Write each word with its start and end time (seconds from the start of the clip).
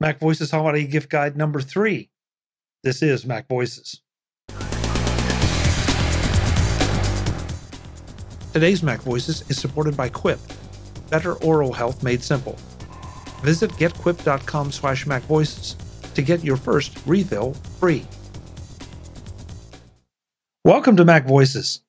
Mac 0.00 0.20
Voices 0.20 0.52
Holiday 0.52 0.86
Gift 0.86 1.10
Guide 1.10 1.36
number 1.36 1.60
three. 1.60 2.08
This 2.84 3.02
is 3.02 3.26
Mac 3.26 3.48
Voices. 3.48 4.00
Today's 8.52 8.80
Mac 8.80 9.00
Voices 9.00 9.42
is 9.50 9.58
supported 9.58 9.96
by 9.96 10.08
Quip, 10.08 10.38
better 11.10 11.34
oral 11.42 11.72
health 11.72 12.04
made 12.04 12.22
simple. 12.22 12.56
Visit 13.42 13.72
getquip.com 13.72 14.70
slash 14.70 15.04
macvoices 15.04 15.74
to 16.14 16.22
get 16.22 16.44
your 16.44 16.56
first 16.56 17.04
refill 17.04 17.54
free. 17.80 18.06
Welcome 20.64 20.96
to 20.96 21.04
Mac 21.04 21.26
Voices. 21.26 21.80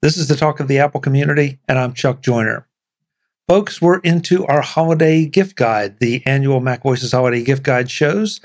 This 0.00 0.16
is 0.16 0.26
the 0.26 0.34
talk 0.34 0.58
of 0.58 0.66
the 0.66 0.80
Apple 0.80 1.00
community, 1.00 1.60
and 1.68 1.78
I'm 1.78 1.92
Chuck 1.92 2.22
Joiner. 2.22 2.66
Folks, 3.48 3.82
we're 3.82 3.98
into 3.98 4.46
our 4.46 4.62
holiday 4.62 5.26
gift 5.26 5.56
guide, 5.56 5.98
the 5.98 6.22
annual 6.26 6.60
Mac 6.60 6.84
Voices 6.84 7.10
Holiday 7.10 7.42
Gift 7.42 7.64
Guide 7.64 7.90
shows. 7.90 8.40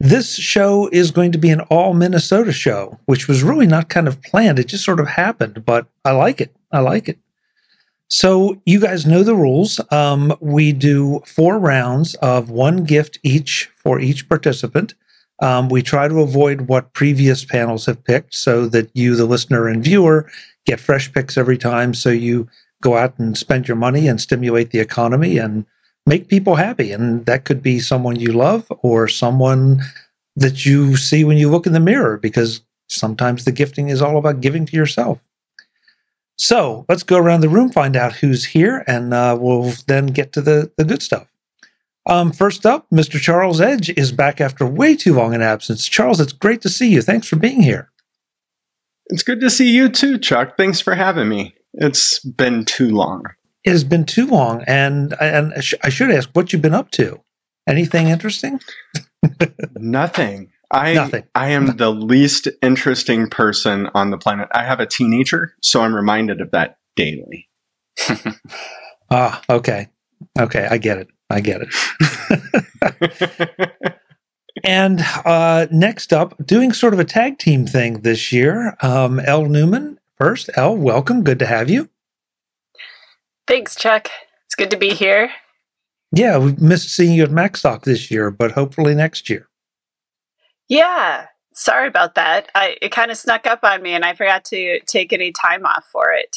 This 0.00 0.34
show 0.34 0.88
is 0.92 1.12
going 1.12 1.30
to 1.32 1.38
be 1.38 1.50
an 1.50 1.60
all 1.62 1.94
Minnesota 1.94 2.50
show, 2.50 2.98
which 3.04 3.28
was 3.28 3.44
really 3.44 3.68
not 3.68 3.88
kind 3.88 4.08
of 4.08 4.20
planned. 4.22 4.58
It 4.58 4.66
just 4.66 4.84
sort 4.84 4.98
of 4.98 5.06
happened, 5.06 5.64
but 5.64 5.86
I 6.04 6.10
like 6.12 6.40
it. 6.40 6.54
I 6.72 6.80
like 6.80 7.08
it. 7.08 7.18
So, 8.08 8.60
you 8.66 8.80
guys 8.80 9.06
know 9.06 9.22
the 9.22 9.36
rules. 9.36 9.80
Um, 9.92 10.36
we 10.40 10.72
do 10.72 11.22
four 11.26 11.60
rounds 11.60 12.16
of 12.16 12.50
one 12.50 12.82
gift 12.82 13.20
each 13.22 13.70
for 13.76 14.00
each 14.00 14.28
participant. 14.28 14.94
Um, 15.40 15.68
we 15.68 15.80
try 15.80 16.08
to 16.08 16.20
avoid 16.20 16.62
what 16.62 16.92
previous 16.92 17.44
panels 17.44 17.86
have 17.86 18.02
picked 18.02 18.34
so 18.34 18.66
that 18.66 18.90
you, 18.94 19.14
the 19.14 19.26
listener 19.26 19.68
and 19.68 19.82
viewer, 19.82 20.28
get 20.66 20.80
fresh 20.80 21.12
picks 21.12 21.38
every 21.38 21.56
time. 21.56 21.94
So 21.94 22.10
you 22.10 22.48
go 22.82 22.96
out 22.96 23.18
and 23.18 23.36
spend 23.36 23.68
your 23.68 23.76
money 23.76 24.08
and 24.08 24.20
stimulate 24.20 24.70
the 24.70 24.80
economy 24.80 25.38
and 25.38 25.66
make 26.06 26.28
people 26.28 26.56
happy. 26.56 26.92
And 26.92 27.26
that 27.26 27.44
could 27.44 27.62
be 27.62 27.78
someone 27.80 28.16
you 28.16 28.32
love 28.32 28.70
or 28.82 29.08
someone 29.08 29.82
that 30.36 30.64
you 30.64 30.96
see 30.96 31.24
when 31.24 31.36
you 31.36 31.50
look 31.50 31.66
in 31.66 31.72
the 31.72 31.80
mirror, 31.80 32.16
because 32.16 32.62
sometimes 32.88 33.44
the 33.44 33.52
gifting 33.52 33.88
is 33.88 34.00
all 34.00 34.16
about 34.16 34.40
giving 34.40 34.66
to 34.66 34.76
yourself. 34.76 35.20
So 36.36 36.86
let's 36.88 37.02
go 37.02 37.18
around 37.18 37.42
the 37.42 37.50
room, 37.50 37.70
find 37.70 37.96
out 37.96 38.14
who's 38.14 38.46
here, 38.46 38.82
and 38.86 39.12
uh, 39.12 39.36
we'll 39.38 39.74
then 39.86 40.06
get 40.06 40.32
to 40.32 40.40
the, 40.40 40.72
the 40.78 40.84
good 40.84 41.02
stuff. 41.02 41.28
Um, 42.06 42.32
first 42.32 42.64
up, 42.64 42.88
Mr. 42.90 43.20
Charles 43.20 43.60
Edge 43.60 43.90
is 43.90 44.10
back 44.10 44.40
after 44.40 44.66
way 44.66 44.96
too 44.96 45.12
long 45.12 45.34
an 45.34 45.42
absence. 45.42 45.86
Charles, 45.86 46.18
it's 46.18 46.32
great 46.32 46.62
to 46.62 46.70
see 46.70 46.88
you. 46.88 47.02
Thanks 47.02 47.28
for 47.28 47.36
being 47.36 47.62
here. 47.62 47.90
It's 49.10 49.22
good 49.22 49.40
to 49.40 49.50
see 49.50 49.70
you 49.70 49.90
too, 49.90 50.18
Chuck. 50.18 50.56
Thanks 50.56 50.80
for 50.80 50.94
having 50.94 51.28
me. 51.28 51.54
It's 51.74 52.18
been 52.20 52.64
too 52.64 52.90
long. 52.90 53.24
It 53.64 53.70
has 53.70 53.84
been 53.84 54.04
too 54.04 54.26
long, 54.26 54.64
and 54.66 55.14
and 55.20 55.52
I 55.54 55.88
should 55.90 56.10
ask 56.10 56.30
what 56.32 56.52
you've 56.52 56.62
been 56.62 56.74
up 56.74 56.90
to. 56.92 57.20
Anything 57.68 58.08
interesting? 58.08 58.60
Nothing. 59.76 60.50
I 60.72 60.94
Nothing. 60.94 61.24
I 61.34 61.50
am 61.50 61.76
the 61.76 61.90
least 61.90 62.48
interesting 62.62 63.28
person 63.28 63.88
on 63.94 64.10
the 64.10 64.18
planet. 64.18 64.48
I 64.52 64.64
have 64.64 64.80
a 64.80 64.86
teenager, 64.86 65.54
so 65.62 65.82
I'm 65.82 65.94
reminded 65.94 66.40
of 66.40 66.50
that 66.52 66.78
daily. 66.96 67.48
ah, 69.10 69.42
okay. 69.50 69.88
Okay, 70.38 70.66
I 70.70 70.78
get 70.78 70.98
it. 70.98 71.08
I 71.28 71.40
get 71.40 71.60
it. 71.62 71.72
and 74.64 75.00
uh, 75.24 75.66
next 75.70 76.12
up, 76.12 76.34
doing 76.44 76.72
sort 76.72 76.94
of 76.94 77.00
a 77.00 77.04
tag 77.04 77.38
team 77.38 77.66
thing 77.66 78.00
this 78.00 78.32
year, 78.32 78.76
um, 78.80 79.20
Elle 79.20 79.46
Newman 79.46 79.99
first. 80.20 80.50
Elle, 80.54 80.76
welcome. 80.76 81.24
Good 81.24 81.38
to 81.38 81.46
have 81.46 81.70
you. 81.70 81.88
Thanks, 83.48 83.74
Chuck. 83.74 84.08
It's 84.44 84.54
good 84.54 84.70
to 84.70 84.76
be 84.76 84.90
here. 84.90 85.30
Yeah, 86.12 86.38
we 86.38 86.52
missed 86.58 86.90
seeing 86.90 87.14
you 87.14 87.24
at 87.24 87.30
MacStock 87.30 87.82
this 87.82 88.10
year, 88.10 88.30
but 88.30 88.52
hopefully 88.52 88.94
next 88.94 89.30
year. 89.30 89.48
Yeah, 90.68 91.26
sorry 91.54 91.88
about 91.88 92.16
that. 92.16 92.50
I 92.54 92.76
it 92.82 92.92
kind 92.92 93.10
of 93.10 93.16
snuck 93.16 93.46
up 93.46 93.60
on 93.62 93.82
me, 93.82 93.92
and 93.92 94.04
I 94.04 94.14
forgot 94.14 94.44
to 94.46 94.80
take 94.86 95.12
any 95.12 95.32
time 95.32 95.64
off 95.64 95.84
for 95.90 96.12
it. 96.12 96.36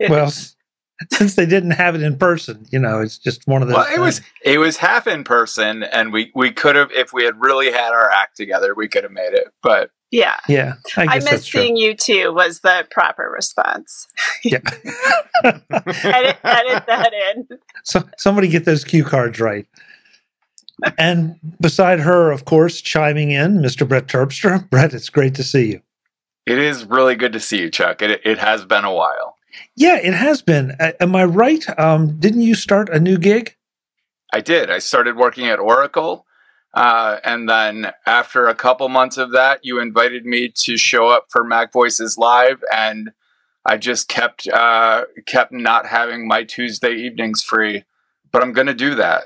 well, 0.10 0.30
since 1.10 1.34
they 1.34 1.46
didn't 1.46 1.72
have 1.72 1.94
it 1.94 2.02
in 2.02 2.16
person, 2.16 2.66
you 2.70 2.78
know, 2.78 3.00
it's 3.00 3.18
just 3.18 3.46
one 3.46 3.62
of 3.62 3.68
those. 3.68 3.78
Well, 3.78 3.94
it 3.94 4.00
was 4.00 4.20
it 4.44 4.58
was 4.58 4.76
half 4.76 5.06
in 5.06 5.24
person, 5.24 5.82
and 5.82 6.12
we 6.12 6.30
we 6.34 6.52
could 6.52 6.76
have 6.76 6.92
if 6.92 7.12
we 7.12 7.24
had 7.24 7.40
really 7.40 7.72
had 7.72 7.92
our 7.92 8.10
act 8.10 8.36
together, 8.36 8.74
we 8.74 8.88
could 8.88 9.02
have 9.02 9.12
made 9.12 9.32
it. 9.32 9.48
But 9.62 9.90
yeah. 10.12 10.36
Yeah. 10.46 10.74
I, 10.96 11.06
I 11.06 11.18
miss 11.20 11.46
seeing 11.46 11.76
you 11.76 11.94
too, 11.94 12.32
was 12.34 12.60
the 12.60 12.86
proper 12.90 13.30
response. 13.34 14.06
Yeah. 14.44 14.58
edit, 15.42 16.36
edit 16.44 16.86
that 16.86 17.12
in. 17.34 17.48
So 17.82 18.04
somebody 18.18 18.48
get 18.48 18.66
those 18.66 18.84
cue 18.84 19.04
cards 19.04 19.40
right. 19.40 19.66
and 20.98 21.36
beside 21.60 22.00
her, 22.00 22.30
of 22.30 22.44
course, 22.44 22.82
chiming 22.82 23.30
in, 23.30 23.58
Mr. 23.58 23.88
Brett 23.88 24.06
Terpstra. 24.06 24.68
Brett, 24.70 24.92
it's 24.92 25.08
great 25.08 25.34
to 25.36 25.42
see 25.42 25.72
you. 25.72 25.80
It 26.44 26.58
is 26.58 26.84
really 26.84 27.14
good 27.14 27.32
to 27.32 27.40
see 27.40 27.60
you, 27.60 27.70
Chuck. 27.70 28.02
It, 28.02 28.20
it 28.24 28.38
has 28.38 28.66
been 28.66 28.84
a 28.84 28.92
while. 28.92 29.38
Yeah, 29.76 29.96
it 29.96 30.12
has 30.14 30.42
been. 30.42 30.76
Uh, 30.78 30.92
am 31.00 31.16
I 31.16 31.24
right? 31.24 31.64
Um, 31.78 32.18
didn't 32.18 32.42
you 32.42 32.54
start 32.54 32.90
a 32.90 33.00
new 33.00 33.16
gig? 33.16 33.56
I 34.32 34.40
did. 34.40 34.70
I 34.70 34.78
started 34.78 35.16
working 35.16 35.46
at 35.46 35.58
Oracle 35.58 36.26
uh, 36.74 37.18
and 37.24 37.48
then 37.48 37.92
after 38.06 38.46
a 38.46 38.54
couple 38.54 38.88
months 38.88 39.18
of 39.18 39.32
that, 39.32 39.60
you 39.62 39.78
invited 39.78 40.24
me 40.24 40.48
to 40.48 40.76
show 40.76 41.08
up 41.08 41.26
for 41.30 41.44
Mac 41.44 41.72
Voices 41.72 42.16
Live, 42.16 42.62
and 42.72 43.12
I 43.66 43.76
just 43.76 44.08
kept 44.08 44.48
uh, 44.48 45.04
kept 45.26 45.52
not 45.52 45.86
having 45.86 46.26
my 46.26 46.44
Tuesday 46.44 46.94
evenings 46.94 47.42
free. 47.42 47.84
But 48.30 48.42
I'm 48.42 48.52
going 48.54 48.66
to 48.66 48.74
do 48.74 48.94
that. 48.94 49.24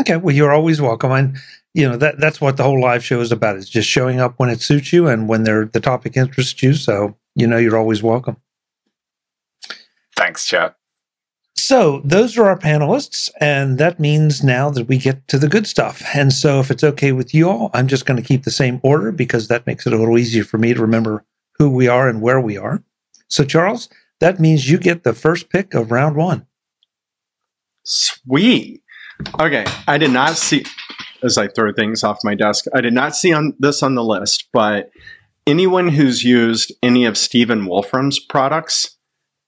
Okay, 0.00 0.16
well, 0.16 0.34
you're 0.34 0.52
always 0.52 0.80
welcome. 0.82 1.12
And 1.12 1.38
you 1.72 1.88
know 1.88 1.96
that 1.96 2.20
that's 2.20 2.40
what 2.40 2.58
the 2.58 2.62
whole 2.62 2.80
live 2.80 3.02
show 3.02 3.20
is 3.20 3.32
about: 3.32 3.56
It's 3.56 3.70
just 3.70 3.88
showing 3.88 4.20
up 4.20 4.34
when 4.36 4.50
it 4.50 4.60
suits 4.60 4.92
you 4.92 5.08
and 5.08 5.28
when 5.28 5.44
they're, 5.44 5.64
the 5.64 5.80
topic 5.80 6.16
interests 6.16 6.62
you. 6.62 6.74
So 6.74 7.16
you 7.34 7.46
know 7.46 7.56
you're 7.56 7.78
always 7.78 8.02
welcome. 8.02 8.36
Thanks, 10.16 10.46
Chuck. 10.46 10.75
So, 11.58 12.00
those 12.04 12.36
are 12.36 12.46
our 12.46 12.58
panelists, 12.58 13.30
and 13.40 13.78
that 13.78 13.98
means 13.98 14.44
now 14.44 14.70
that 14.70 14.86
we 14.86 14.98
get 14.98 15.26
to 15.28 15.38
the 15.38 15.48
good 15.48 15.66
stuff. 15.66 16.02
And 16.14 16.32
so, 16.32 16.60
if 16.60 16.70
it's 16.70 16.84
okay 16.84 17.12
with 17.12 17.34
you 17.34 17.48
all, 17.48 17.70
I'm 17.72 17.88
just 17.88 18.06
going 18.06 18.20
to 18.20 18.26
keep 18.26 18.44
the 18.44 18.50
same 18.50 18.78
order 18.82 19.10
because 19.10 19.48
that 19.48 19.66
makes 19.66 19.86
it 19.86 19.92
a 19.92 19.96
little 19.96 20.18
easier 20.18 20.44
for 20.44 20.58
me 20.58 20.74
to 20.74 20.80
remember 20.80 21.24
who 21.58 21.70
we 21.70 21.88
are 21.88 22.08
and 22.08 22.20
where 22.20 22.40
we 22.40 22.56
are. 22.56 22.82
So, 23.28 23.42
Charles, 23.42 23.88
that 24.20 24.38
means 24.38 24.70
you 24.70 24.78
get 24.78 25.02
the 25.02 25.12
first 25.12 25.50
pick 25.50 25.74
of 25.74 25.90
round 25.90 26.14
one. 26.14 26.46
Sweet. 27.84 28.82
Okay, 29.40 29.64
I 29.88 29.98
did 29.98 30.10
not 30.10 30.36
see 30.36 30.64
as 31.22 31.38
I 31.38 31.48
throw 31.48 31.72
things 31.72 32.04
off 32.04 32.18
my 32.22 32.34
desk. 32.34 32.66
I 32.74 32.80
did 32.80 32.92
not 32.92 33.16
see 33.16 33.32
on 33.32 33.54
this 33.58 33.82
on 33.82 33.94
the 33.94 34.04
list, 34.04 34.48
but 34.52 34.90
anyone 35.46 35.88
who's 35.88 36.22
used 36.22 36.72
any 36.82 37.04
of 37.04 37.16
Stephen 37.16 37.66
Wolfram's 37.66 38.18
products 38.18 38.96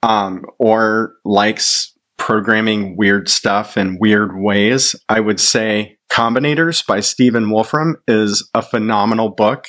um, 0.02 0.44
or 0.58 1.14
likes 1.25 1.92
programming 2.19 2.97
weird 2.97 3.29
stuff 3.29 3.77
in 3.77 3.99
weird 3.99 4.37
ways, 4.37 4.95
I 5.09 5.21
would 5.21 5.41
say 5.41 5.97
Combinators 6.11 6.87
by 6.87 7.01
Stephen 7.01 7.49
Wolfram 7.51 7.97
is 8.06 8.49
a 8.55 8.62
phenomenal 8.62 9.31
book. 9.31 9.69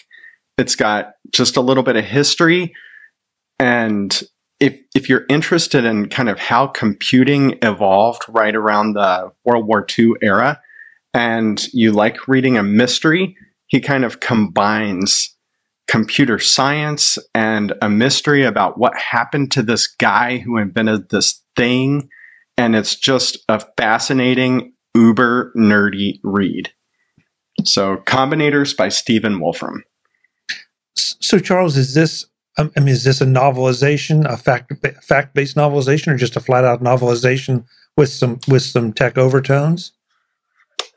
It's 0.57 0.75
got 0.75 1.11
just 1.31 1.55
a 1.55 1.61
little 1.61 1.83
bit 1.83 1.95
of 1.95 2.03
history. 2.03 2.73
And 3.59 4.21
if, 4.59 4.77
if 4.93 5.07
you're 5.07 5.25
interested 5.29 5.85
in 5.85 6.09
kind 6.09 6.27
of 6.27 6.39
how 6.39 6.67
computing 6.67 7.57
evolved 7.61 8.23
right 8.27 8.55
around 8.55 8.93
the 8.93 9.31
World 9.45 9.65
War 9.67 9.85
II 9.97 10.13
era, 10.21 10.59
and 11.13 11.65
you 11.73 11.91
like 11.91 12.27
reading 12.27 12.57
a 12.57 12.63
mystery, 12.63 13.35
he 13.67 13.79
kind 13.79 14.03
of 14.03 14.19
combines 14.19 15.35
computer 15.87 16.37
science 16.37 17.17
and 17.33 17.73
a 17.81 17.89
mystery 17.89 18.43
about 18.43 18.77
what 18.77 18.95
happened 18.95 19.51
to 19.51 19.63
this 19.63 19.87
guy 19.87 20.37
who 20.37 20.57
invented 20.57 21.09
this 21.09 21.41
thing 21.55 22.09
and 22.59 22.75
it's 22.75 22.95
just 22.95 23.37
a 23.47 23.63
fascinating, 23.77 24.73
uber 24.93 25.53
nerdy 25.55 26.19
read. 26.23 26.71
So, 27.63 27.97
Combinators 28.05 28.75
by 28.75 28.89
Stephen 28.89 29.39
Wolfram. 29.39 29.83
So, 30.95 31.39
Charles, 31.39 31.77
is 31.77 31.93
this? 31.93 32.25
Um, 32.57 32.71
I 32.75 32.81
mean, 32.81 32.89
is 32.89 33.05
this 33.05 33.21
a 33.21 33.25
novelization, 33.25 34.25
a 34.25 34.35
fact 34.35 34.73
fact 35.01 35.33
based 35.33 35.55
novelization, 35.55 36.13
or 36.13 36.17
just 36.17 36.35
a 36.35 36.41
flat 36.41 36.65
out 36.65 36.83
novelization 36.83 37.63
with 37.95 38.09
some 38.09 38.39
with 38.47 38.63
some 38.63 38.91
tech 38.91 39.17
overtones? 39.17 39.93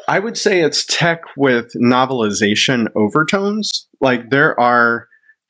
I 0.08 0.19
would 0.19 0.36
say 0.36 0.62
it's 0.62 0.84
tech 0.84 1.22
with 1.36 1.72
novelization 1.76 2.88
overtones. 2.96 3.86
Like 4.00 4.31
there 4.31 4.58
are 4.58 5.06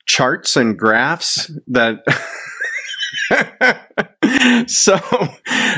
charts 0.07 0.57
and 0.57 0.79
graphs 0.79 1.51
that 1.69 2.01
so, 4.67 4.99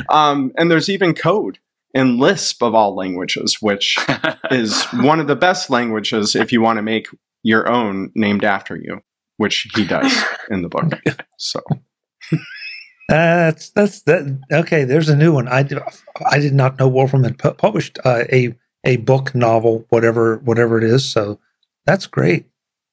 um, 0.09 0.53
and 0.57 0.71
there's 0.71 0.89
even 0.89 1.15
code 1.15 1.59
in 1.93 2.19
Lisp 2.19 2.63
of 2.63 2.75
all 2.75 2.95
languages, 2.95 3.59
which 3.61 3.99
is 4.51 4.85
one 4.95 5.21
of 5.21 5.27
the 5.27 5.37
best 5.37 5.71
languages 5.71 6.35
if 6.35 6.53
you 6.53 6.61
want 6.61 6.79
to 6.79 6.83
make 6.83 7.07
your 7.43 7.69
own 7.71 8.11
named 8.15 8.45
after 8.45 8.77
you, 8.77 9.01
which 9.37 9.69
he 9.75 9.85
does 9.85 10.13
in 10.51 10.63
the 10.63 10.69
book. 10.69 10.93
So. 11.37 11.61
That's 13.09 13.71
that's 13.71 14.03
that. 14.03 14.41
Okay, 14.51 14.85
there's 14.85 15.11
a 15.11 15.17
new 15.17 15.33
one. 15.33 15.47
I 15.49 15.63
did, 15.63 15.79
I 16.31 16.39
did 16.39 16.55
not 16.55 16.79
know 16.79 16.89
Wolfram 16.89 17.25
had 17.25 17.39
pu- 17.39 17.53
published 17.53 17.99
uh, 18.05 18.25
a 18.33 18.55
a 18.85 18.97
book, 18.99 19.35
novel, 19.35 19.85
whatever 19.91 20.39
whatever 20.39 20.79
it 20.79 20.85
is. 20.85 21.05
So 21.11 21.39
that's 21.85 22.07
great. 22.07 22.47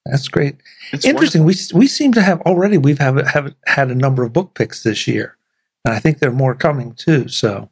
That's 0.05 0.27
great. 0.27 0.55
It's 0.91 1.05
Interesting. 1.05 1.43
We 1.43 1.55
we 1.73 1.87
seem 1.87 2.13
to 2.13 2.21
have 2.21 2.41
already 2.41 2.77
we've 2.77 2.99
have 2.99 3.25
have 3.27 3.53
had 3.67 3.91
a 3.91 3.95
number 3.95 4.23
of 4.23 4.33
book 4.33 4.55
picks 4.55 4.83
this 4.83 5.07
year, 5.07 5.37
and 5.85 5.93
I 5.93 5.99
think 5.99 6.19
there 6.19 6.29
are 6.29 6.33
more 6.33 6.55
coming 6.55 6.93
too. 6.93 7.27
So 7.27 7.69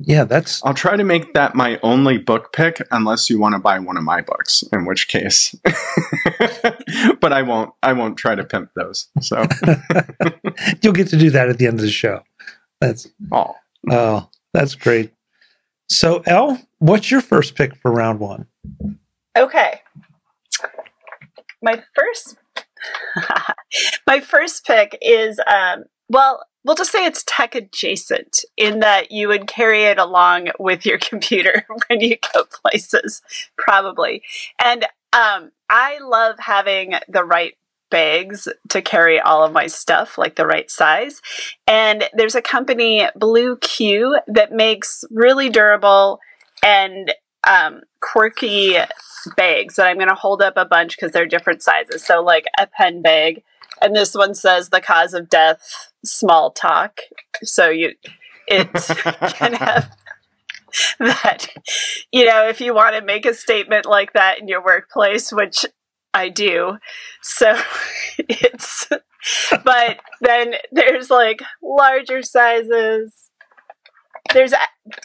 yeah, 0.00 0.24
that's 0.24 0.64
I'll 0.64 0.74
try 0.74 0.96
to 0.96 1.04
make 1.04 1.34
that 1.34 1.54
my 1.54 1.78
only 1.82 2.18
book 2.18 2.52
pick 2.52 2.80
unless 2.92 3.28
you 3.28 3.38
want 3.38 3.54
to 3.54 3.58
buy 3.58 3.80
one 3.80 3.96
of 3.96 4.04
my 4.04 4.20
books, 4.20 4.62
in 4.72 4.86
which 4.86 5.08
case. 5.08 5.54
but 7.20 7.32
I 7.32 7.42
won't 7.42 7.74
I 7.82 7.92
won't 7.92 8.16
try 8.16 8.34
to 8.34 8.44
pimp 8.44 8.70
those. 8.74 9.08
So 9.20 9.44
you'll 10.82 10.92
get 10.92 11.08
to 11.08 11.16
do 11.16 11.30
that 11.30 11.48
at 11.48 11.58
the 11.58 11.66
end 11.66 11.80
of 11.80 11.84
the 11.84 11.90
show. 11.90 12.22
That's 12.80 13.08
oh 13.32 13.56
oh 13.90 14.28
that's 14.54 14.74
great. 14.76 15.12
So 15.90 16.22
Elle, 16.26 16.60
what's 16.78 17.10
your 17.10 17.20
first 17.20 17.56
pick 17.56 17.74
for 17.74 17.90
round 17.90 18.20
one? 18.20 18.46
Okay. 19.36 19.80
My 21.62 21.82
first 21.94 22.36
my 24.06 24.20
first 24.20 24.64
pick 24.66 24.98
is 25.02 25.40
um 25.46 25.84
well, 26.08 26.42
we'll 26.64 26.76
just 26.76 26.92
say 26.92 27.04
it's 27.04 27.24
tech 27.26 27.54
adjacent 27.54 28.44
in 28.56 28.80
that 28.80 29.10
you 29.10 29.28
would 29.28 29.46
carry 29.46 29.84
it 29.84 29.98
along 29.98 30.48
with 30.58 30.86
your 30.86 30.98
computer 31.02 31.66
when 31.88 32.00
you 32.00 32.16
go 32.34 32.44
places, 32.44 33.22
probably. 33.56 34.22
And 34.62 34.84
um, 35.12 35.50
I 35.68 35.98
love 36.00 36.36
having 36.38 36.94
the 37.08 37.24
right 37.24 37.54
bags 37.90 38.48
to 38.68 38.82
carry 38.82 39.18
all 39.18 39.42
of 39.42 39.52
my 39.52 39.66
stuff, 39.66 40.18
like 40.18 40.36
the 40.36 40.46
right 40.46 40.70
size. 40.70 41.22
And 41.66 42.04
there's 42.12 42.34
a 42.34 42.42
company, 42.42 43.08
Blue 43.16 43.56
Q, 43.56 44.18
that 44.26 44.52
makes 44.52 45.04
really 45.10 45.48
durable 45.48 46.20
and 46.62 47.14
um, 47.46 47.82
quirky 48.00 48.76
bags 49.36 49.76
that 49.76 49.86
I'm 49.86 49.96
going 49.96 50.08
to 50.08 50.14
hold 50.14 50.42
up 50.42 50.54
a 50.56 50.64
bunch 50.64 50.96
because 50.96 51.12
they're 51.12 51.26
different 51.26 51.62
sizes. 51.62 52.04
So, 52.04 52.22
like 52.22 52.46
a 52.58 52.66
pen 52.66 53.02
bag, 53.02 53.42
and 53.80 53.94
this 53.94 54.14
one 54.14 54.34
says 54.34 54.68
the 54.68 54.80
cause 54.80 55.14
of 55.14 55.28
death, 55.28 55.90
small 56.04 56.50
talk. 56.50 57.00
So 57.42 57.68
you, 57.68 57.92
it 58.46 58.72
can 59.34 59.54
have 59.54 59.90
that. 60.98 61.48
You 62.12 62.26
know, 62.26 62.48
if 62.48 62.60
you 62.60 62.74
want 62.74 62.96
to 62.96 63.02
make 63.02 63.26
a 63.26 63.34
statement 63.34 63.86
like 63.86 64.12
that 64.14 64.40
in 64.40 64.48
your 64.48 64.64
workplace, 64.64 65.32
which 65.32 65.64
I 66.14 66.28
do, 66.28 66.78
so 67.22 67.58
it's. 68.18 68.88
But 69.64 69.98
then 70.20 70.54
there's 70.72 71.10
like 71.10 71.42
larger 71.62 72.22
sizes 72.22 73.27
there's 74.32 74.52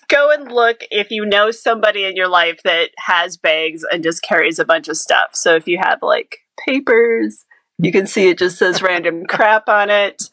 go 0.07 0.31
and 0.31 0.51
look 0.51 0.83
if 0.91 1.11
you 1.11 1.25
know 1.25 1.51
somebody 1.51 2.05
in 2.05 2.15
your 2.15 2.27
life 2.27 2.61
that 2.63 2.89
has 2.97 3.37
bags 3.37 3.83
and 3.91 4.03
just 4.03 4.21
carries 4.21 4.59
a 4.59 4.65
bunch 4.65 4.87
of 4.87 4.97
stuff. 4.97 5.31
So 5.33 5.55
if 5.55 5.67
you 5.67 5.77
have 5.81 5.99
like 6.01 6.39
papers, 6.65 7.45
you 7.79 7.91
can 7.91 8.07
see 8.07 8.29
it 8.29 8.37
just 8.37 8.57
says 8.57 8.81
random 8.81 9.25
crap 9.27 9.67
on 9.67 9.89
it. 9.89 10.29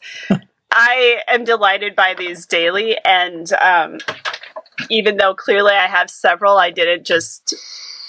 I 0.71 1.21
am 1.27 1.43
delighted 1.43 1.95
by 1.95 2.15
these 2.17 2.45
daily, 2.45 2.97
and 3.03 3.51
um, 3.53 3.97
even 4.89 5.17
though 5.17 5.35
clearly 5.35 5.73
I 5.73 5.87
have 5.87 6.09
several, 6.09 6.57
I 6.57 6.71
didn't 6.71 7.05
just 7.05 7.53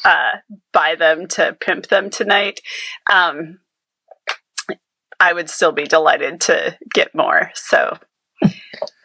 uh, 0.05 0.31
buy 0.73 0.95
them 0.95 1.27
to 1.29 1.57
pimp 1.61 1.89
them 1.89 2.09
tonight. 2.09 2.61
Um, 3.13 3.59
I 5.19 5.33
would 5.33 5.51
still 5.51 5.73
be 5.73 5.85
delighted 5.85 6.41
to 6.43 6.77
get 6.95 7.15
more. 7.15 7.51
So 7.55 7.99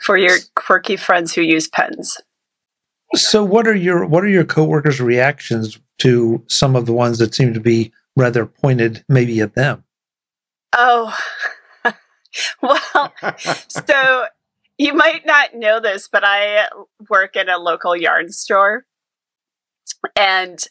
for 0.08 0.16
your 0.16 0.38
quirky 0.56 0.96
friends 0.96 1.34
who 1.36 1.42
use 1.42 1.68
pens. 1.68 2.22
So 3.14 3.44
what 3.44 3.68
are 3.68 3.76
your 3.76 4.06
what 4.06 4.24
are 4.24 4.30
your 4.30 4.46
coworkers' 4.46 5.02
reactions 5.02 5.78
to 5.98 6.42
some 6.48 6.78
of 6.78 6.86
the 6.86 6.94
ones 6.94 7.18
that 7.18 7.36
seem 7.36 7.54
to 7.54 7.60
be 7.60 7.92
rather 8.16 8.46
pointed 8.46 9.04
maybe 9.10 9.42
at 9.42 9.56
them? 9.56 9.84
Oh. 10.72 11.14
well, 12.62 13.14
so 13.68 14.26
you 14.78 14.94
might 14.94 15.26
not 15.26 15.56
know 15.56 15.82
this, 15.82 16.08
but 16.10 16.24
I 16.26 16.70
work 17.10 17.36
in 17.36 17.50
a 17.50 17.58
local 17.58 17.94
yarn 17.94 18.32
store 18.32 18.86
and 20.16 20.64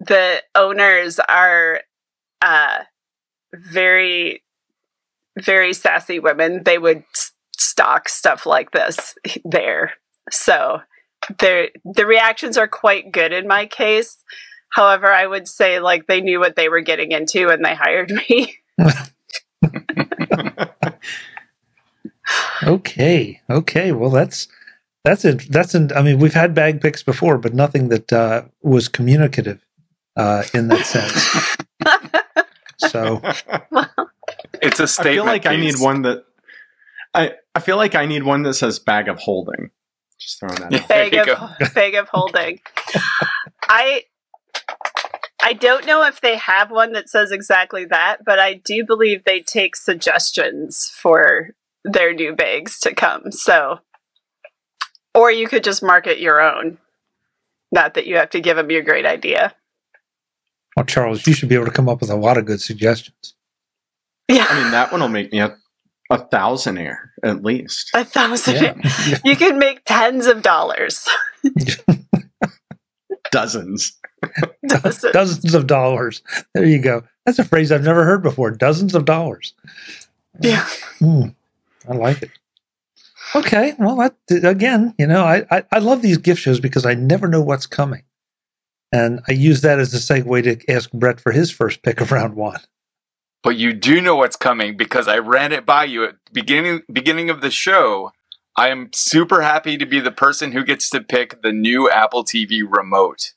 the 0.00 0.42
owners 0.54 1.18
are 1.18 1.80
uh, 2.42 2.80
very 3.54 4.42
very 5.38 5.72
sassy 5.72 6.18
women. 6.18 6.64
They 6.64 6.76
would 6.76 7.04
stock 7.72 8.08
stuff 8.08 8.46
like 8.46 8.70
this 8.70 9.14
there. 9.44 9.92
So 10.30 10.80
the 11.38 11.68
the 11.84 12.06
reactions 12.06 12.56
are 12.58 12.68
quite 12.68 13.12
good 13.12 13.32
in 13.32 13.48
my 13.48 13.66
case. 13.66 14.18
However, 14.72 15.10
I 15.10 15.26
would 15.26 15.48
say 15.48 15.80
like 15.80 16.06
they 16.06 16.20
knew 16.20 16.38
what 16.40 16.56
they 16.56 16.68
were 16.68 16.80
getting 16.80 17.12
into 17.12 17.48
and 17.48 17.64
they 17.64 17.74
hired 17.74 18.10
me. 18.10 18.58
okay. 22.64 23.40
Okay. 23.50 23.92
Well, 23.92 24.10
that's 24.10 24.48
that's 25.04 25.24
it. 25.24 25.50
That's 25.50 25.74
an, 25.74 25.90
I 25.94 26.02
mean, 26.02 26.18
we've 26.18 26.34
had 26.34 26.54
bag 26.54 26.80
picks 26.80 27.02
before, 27.02 27.36
but 27.36 27.54
nothing 27.54 27.88
that 27.88 28.12
uh, 28.12 28.42
was 28.62 28.88
communicative 28.88 29.66
uh, 30.16 30.44
in 30.54 30.68
that 30.68 30.86
sense. 30.86 31.56
so 32.90 33.20
it's 34.62 34.80
a 34.80 34.86
statement. 34.86 34.98
I 34.98 35.14
feel 35.14 35.24
like 35.24 35.42
piece. 35.42 35.50
I 35.50 35.56
need 35.56 35.80
one 35.80 36.02
that 36.02 36.24
I, 37.14 37.34
I 37.54 37.60
feel 37.60 37.76
like 37.76 37.94
I 37.94 38.06
need 38.06 38.22
one 38.22 38.42
that 38.42 38.54
says 38.54 38.78
bag 38.78 39.08
of 39.08 39.18
holding. 39.18 39.70
Just 40.18 40.40
throwing 40.40 40.54
that 40.56 40.72
out. 40.72 40.88
bag 40.88 41.12
There 41.12 41.26
you 41.26 41.34
of 41.34 41.74
bag 41.74 41.94
of 41.94 42.08
holding. 42.08 42.60
I 43.62 44.04
I 45.42 45.54
don't 45.54 45.86
know 45.86 46.06
if 46.06 46.20
they 46.20 46.36
have 46.36 46.70
one 46.70 46.92
that 46.92 47.08
says 47.08 47.32
exactly 47.32 47.84
that, 47.86 48.18
but 48.24 48.38
I 48.38 48.54
do 48.54 48.84
believe 48.86 49.24
they 49.24 49.40
take 49.40 49.74
suggestions 49.74 50.90
for 50.94 51.50
their 51.84 52.14
new 52.14 52.34
bags 52.34 52.78
to 52.80 52.94
come. 52.94 53.32
So, 53.32 53.80
or 55.14 55.32
you 55.32 55.48
could 55.48 55.64
just 55.64 55.82
market 55.82 56.20
your 56.20 56.40
own. 56.40 56.78
Not 57.72 57.94
that 57.94 58.06
you 58.06 58.16
have 58.16 58.30
to 58.30 58.40
give 58.40 58.56
them 58.56 58.70
your 58.70 58.82
great 58.82 59.06
idea. 59.06 59.54
well, 60.76 60.84
Charles, 60.84 61.26
you 61.26 61.32
should 61.32 61.48
be 61.48 61.54
able 61.56 61.64
to 61.64 61.72
come 61.72 61.88
up 61.88 62.00
with 62.00 62.10
a 62.10 62.16
lot 62.16 62.38
of 62.38 62.44
good 62.44 62.60
suggestions. 62.60 63.34
Yeah, 64.28 64.46
I 64.48 64.62
mean, 64.62 64.70
that 64.70 64.92
one 64.92 65.00
will 65.00 65.08
make 65.08 65.32
me 65.32 65.40
a, 65.40 65.56
a 66.12 66.18
thousandaire 66.26 66.96
at 67.22 67.42
least. 67.42 67.90
a 67.94 68.04
thousand. 68.04 68.54
Yeah. 68.56 69.18
You 69.24 69.36
can 69.36 69.58
make 69.58 69.84
tens 69.84 70.26
of 70.26 70.42
dollars. 70.42 71.08
Dozens. 73.30 73.98
Dozens. 74.66 75.12
Dozens 75.12 75.54
of 75.54 75.66
dollars. 75.66 76.22
There 76.54 76.64
you 76.66 76.78
go. 76.80 77.02
That's 77.24 77.38
a 77.38 77.44
phrase 77.44 77.72
I've 77.72 77.84
never 77.84 78.04
heard 78.04 78.22
before. 78.22 78.50
Dozens 78.50 78.94
of 78.94 79.04
dollars. 79.04 79.54
Yeah. 80.40 80.66
Hmm. 80.98 81.28
I 81.88 81.94
like 81.94 82.22
it. 82.22 82.30
Okay. 83.34 83.74
Well, 83.78 83.96
that, 83.96 84.14
again, 84.44 84.94
you 84.98 85.06
know, 85.06 85.24
I, 85.24 85.44
I, 85.50 85.64
I 85.72 85.78
love 85.78 86.02
these 86.02 86.18
gift 86.18 86.40
shows 86.40 86.60
because 86.60 86.84
I 86.84 86.94
never 86.94 87.28
know 87.28 87.40
what's 87.40 87.66
coming. 87.66 88.02
And 88.92 89.20
I 89.26 89.32
use 89.32 89.62
that 89.62 89.78
as 89.78 89.94
a 89.94 89.98
segue 89.98 90.42
to 90.42 90.70
ask 90.72 90.90
Brett 90.92 91.18
for 91.20 91.32
his 91.32 91.50
first 91.50 91.82
pick 91.82 92.00
of 92.00 92.12
round 92.12 92.34
one. 92.34 92.60
But 93.42 93.56
you 93.56 93.72
do 93.72 94.00
know 94.00 94.16
what's 94.16 94.36
coming 94.36 94.76
because 94.76 95.08
I 95.08 95.18
ran 95.18 95.52
it 95.52 95.66
by 95.66 95.84
you 95.84 96.04
at 96.04 96.16
beginning 96.32 96.82
beginning 96.92 97.28
of 97.30 97.40
the 97.40 97.50
show. 97.50 98.12
I 98.56 98.68
am 98.68 98.90
super 98.92 99.42
happy 99.42 99.76
to 99.78 99.86
be 99.86 99.98
the 99.98 100.12
person 100.12 100.52
who 100.52 100.64
gets 100.64 100.90
to 100.90 101.00
pick 101.00 101.42
the 101.42 101.52
new 101.52 101.90
Apple 101.90 102.24
TV 102.24 102.62
remote. 102.68 103.32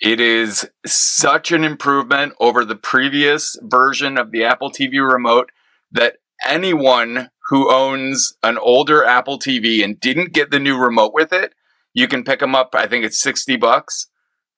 It 0.00 0.20
is 0.20 0.68
such 0.86 1.50
an 1.52 1.64
improvement 1.64 2.34
over 2.38 2.64
the 2.64 2.76
previous 2.76 3.58
version 3.62 4.16
of 4.16 4.30
the 4.30 4.44
Apple 4.44 4.70
TV 4.70 5.00
remote 5.00 5.50
that 5.90 6.18
anyone 6.44 7.30
who 7.48 7.72
owns 7.72 8.36
an 8.42 8.58
older 8.58 9.04
Apple 9.04 9.38
TV 9.38 9.82
and 9.82 9.98
didn't 9.98 10.32
get 10.32 10.50
the 10.50 10.60
new 10.60 10.76
remote 10.76 11.12
with 11.14 11.32
it, 11.32 11.54
you 11.94 12.06
can 12.06 12.24
pick 12.24 12.40
them 12.40 12.54
up. 12.54 12.74
I 12.74 12.86
think 12.86 13.04
it's 13.04 13.20
60 13.20 13.56
bucks. 13.56 14.08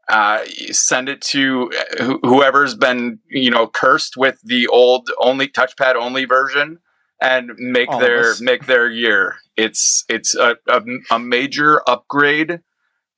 Uh, 0.08 0.44
send 0.70 1.08
it 1.08 1.20
to 1.20 1.70
wh- 2.00 2.26
whoever's 2.26 2.74
been, 2.74 3.18
you 3.28 3.50
know, 3.50 3.66
cursed 3.66 4.16
with 4.16 4.40
the 4.42 4.66
old 4.66 5.10
only 5.20 5.46
touchpad 5.48 5.96
only 5.96 6.24
version 6.24 6.78
and 7.20 7.52
make 7.58 7.90
All 7.90 7.98
their 7.98 8.34
make 8.40 8.66
their 8.66 8.88
year. 8.88 9.36
It's 9.56 10.04
it's 10.08 10.34
a, 10.34 10.56
a, 10.66 10.82
a 11.10 11.18
major 11.18 11.82
upgrade, 11.88 12.60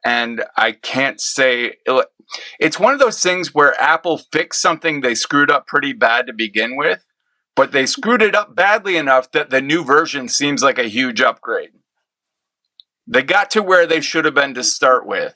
and 0.04 0.44
I 0.56 0.72
can't 0.72 1.20
say 1.20 1.76
it's 2.58 2.78
one 2.78 2.94
of 2.94 3.00
those 3.00 3.22
things 3.22 3.54
where 3.54 3.80
Apple 3.80 4.18
fixed 4.18 4.60
something 4.60 5.00
they 5.00 5.14
screwed 5.14 5.50
up 5.50 5.66
pretty 5.66 5.92
bad 5.92 6.26
to 6.26 6.32
begin 6.32 6.76
with, 6.76 7.04
but 7.54 7.72
they 7.72 7.86
screwed 7.86 8.22
it 8.22 8.34
up 8.34 8.54
badly 8.54 8.96
enough 8.96 9.30
that 9.32 9.50
the 9.50 9.60
new 9.60 9.84
version 9.84 10.28
seems 10.28 10.62
like 10.62 10.78
a 10.78 10.88
huge 10.88 11.20
upgrade. 11.20 11.70
They 13.06 13.22
got 13.22 13.50
to 13.52 13.62
where 13.62 13.86
they 13.86 14.00
should 14.00 14.24
have 14.24 14.34
been 14.34 14.54
to 14.54 14.62
start 14.62 15.06
with, 15.06 15.34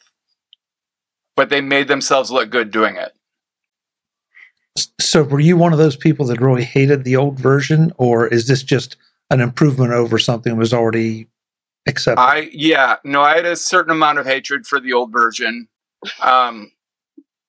but 1.36 1.48
they 1.48 1.60
made 1.60 1.88
themselves 1.88 2.30
look 2.30 2.50
good 2.50 2.70
doing 2.70 2.96
it. 2.96 3.12
So, 5.00 5.22
were 5.22 5.40
you 5.40 5.56
one 5.56 5.72
of 5.72 5.78
those 5.78 5.96
people 5.96 6.26
that 6.26 6.40
really 6.40 6.64
hated 6.64 7.04
the 7.04 7.16
old 7.16 7.38
version, 7.38 7.92
or 7.96 8.26
is 8.26 8.48
this 8.48 8.62
just 8.62 8.96
an 9.30 9.40
improvement 9.40 9.92
over 9.92 10.18
something 10.18 10.52
that 10.52 10.58
was 10.58 10.74
already 10.74 11.28
accepted? 11.86 12.20
I 12.20 12.50
yeah, 12.52 12.96
no, 13.04 13.22
I 13.22 13.36
had 13.36 13.46
a 13.46 13.56
certain 13.56 13.92
amount 13.92 14.18
of 14.18 14.26
hatred 14.26 14.66
for 14.66 14.80
the 14.80 14.92
old 14.92 15.12
version. 15.12 15.68
Um, 16.20 16.72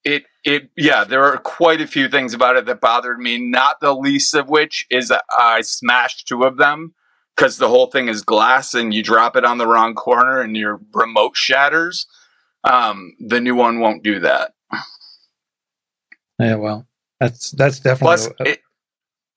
it 0.04 0.24
it 0.44 0.70
yeah, 0.76 1.02
there 1.02 1.24
are 1.24 1.38
quite 1.38 1.80
a 1.80 1.86
few 1.86 2.08
things 2.08 2.32
about 2.32 2.56
it 2.56 2.66
that 2.66 2.80
bothered 2.80 3.18
me. 3.18 3.38
Not 3.38 3.80
the 3.80 3.92
least 3.92 4.34
of 4.34 4.48
which 4.48 4.86
is 4.88 5.08
that 5.08 5.24
I 5.36 5.62
smashed 5.62 6.28
two 6.28 6.44
of 6.44 6.58
them 6.58 6.94
because 7.36 7.58
the 7.58 7.68
whole 7.68 7.88
thing 7.88 8.08
is 8.08 8.22
glass 8.22 8.72
and 8.72 8.94
you 8.94 9.02
drop 9.02 9.36
it 9.36 9.44
on 9.44 9.58
the 9.58 9.66
wrong 9.66 9.94
corner 9.94 10.40
and 10.40 10.56
your 10.56 10.80
remote 10.94 11.36
shatters. 11.36 12.06
Um, 12.66 13.14
the 13.20 13.40
new 13.40 13.54
one 13.54 13.80
won't 13.80 14.02
do 14.02 14.20
that. 14.20 14.52
Yeah, 16.38 16.56
well, 16.56 16.86
that's 17.20 17.52
that's 17.52 17.80
definitely. 17.80 18.06
Plus, 18.06 18.28
it, 18.40 18.60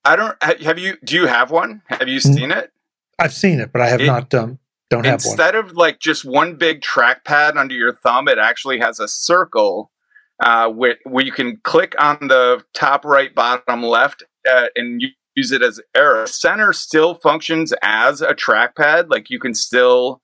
I 0.04 0.16
don't 0.16 0.36
have 0.44 0.80
you. 0.80 0.98
Do 1.04 1.16
you 1.16 1.28
have 1.28 1.52
one? 1.52 1.82
Have 1.88 2.08
you 2.08 2.20
seen 2.20 2.52
it? 2.52 2.72
I've 3.20 3.34
seen 3.34 3.60
it, 3.60 3.72
but 3.72 3.82
I 3.82 3.88
have 3.88 4.02
It- 4.02 4.08
not. 4.08 4.34
Um, 4.34 4.60
don't 4.90 5.06
have 5.06 5.24
one. 5.24 5.34
Instead 5.34 5.56
of 5.56 5.74
like 5.74 6.00
just 6.00 6.26
one 6.26 6.56
big 6.56 6.82
trackpad 6.82 7.58
under 7.58 7.76
your 7.76 7.94
thumb, 7.94 8.28
it 8.28 8.40
actually 8.40 8.80
has 8.80 9.00
a 9.00 9.08
circle 9.08 9.92
uh, 10.40 10.68
where, 10.70 10.98
where 11.04 11.24
you 11.24 11.32
can 11.32 11.58
click 11.64 11.94
on 12.00 12.18
the 12.22 12.64
top 12.74 13.06
right, 13.06 13.34
bottom 13.36 13.84
left, 13.84 14.24
uh, 14.50 14.68
and 14.76 15.02
you 15.02 15.10
use 15.36 15.52
it 15.52 15.62
as 15.62 15.80
arrow. 15.96 16.26
Center 16.26 16.74
still 16.74 17.14
functions 17.14 17.72
as 17.84 18.22
a 18.22 18.34
trackpad. 18.34 19.10
Like 19.10 19.30
you 19.30 19.40
can 19.40 19.54
still 19.54 20.22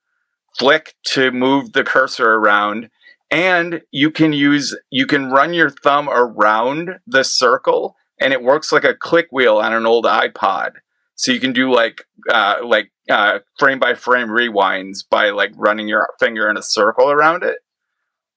flick 0.58 0.96
to 1.08 1.32
move 1.32 1.74
the 1.74 1.84
cursor 1.84 2.34
around. 2.34 2.90
And 3.36 3.82
you 3.92 4.12
can 4.12 4.32
use, 4.32 4.74
you 4.90 5.06
can 5.06 5.30
run 5.30 5.54
your 5.54 5.70
thumb 5.70 6.08
around 6.08 7.00
the 7.06 7.26
circle 7.26 7.98
and 8.18 8.32
it 8.32 8.42
works 8.42 8.72
like 8.72 8.86
a 8.86 8.96
click 8.96 9.28
wheel 9.30 9.58
on 9.58 9.74
an 9.74 9.86
old 9.86 10.06
iPod. 10.06 10.76
So 11.16 11.34
you 11.34 11.42
can 11.42 11.52
do 11.52 11.70
like, 11.70 12.06
uh, 12.32 12.60
like, 12.64 12.94
uh, 13.10 13.40
frame 13.60 13.78
by 13.78 13.94
frame 13.94 14.30
rewinds 14.30 15.00
by 15.10 15.32
like 15.32 15.52
running 15.58 15.90
your 15.90 16.08
finger 16.18 16.50
in 16.50 16.56
a 16.56 16.64
circle 16.64 17.12
around 17.12 17.44
it. 17.44 17.58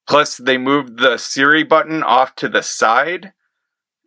Plus, 0.09 0.37
they 0.37 0.59
moved 0.59 0.99
the 0.99 1.17
Siri 1.17 1.62
button 1.62 2.02
off 2.02 2.35
to 2.35 2.49
the 2.49 2.62
side. 2.62 3.33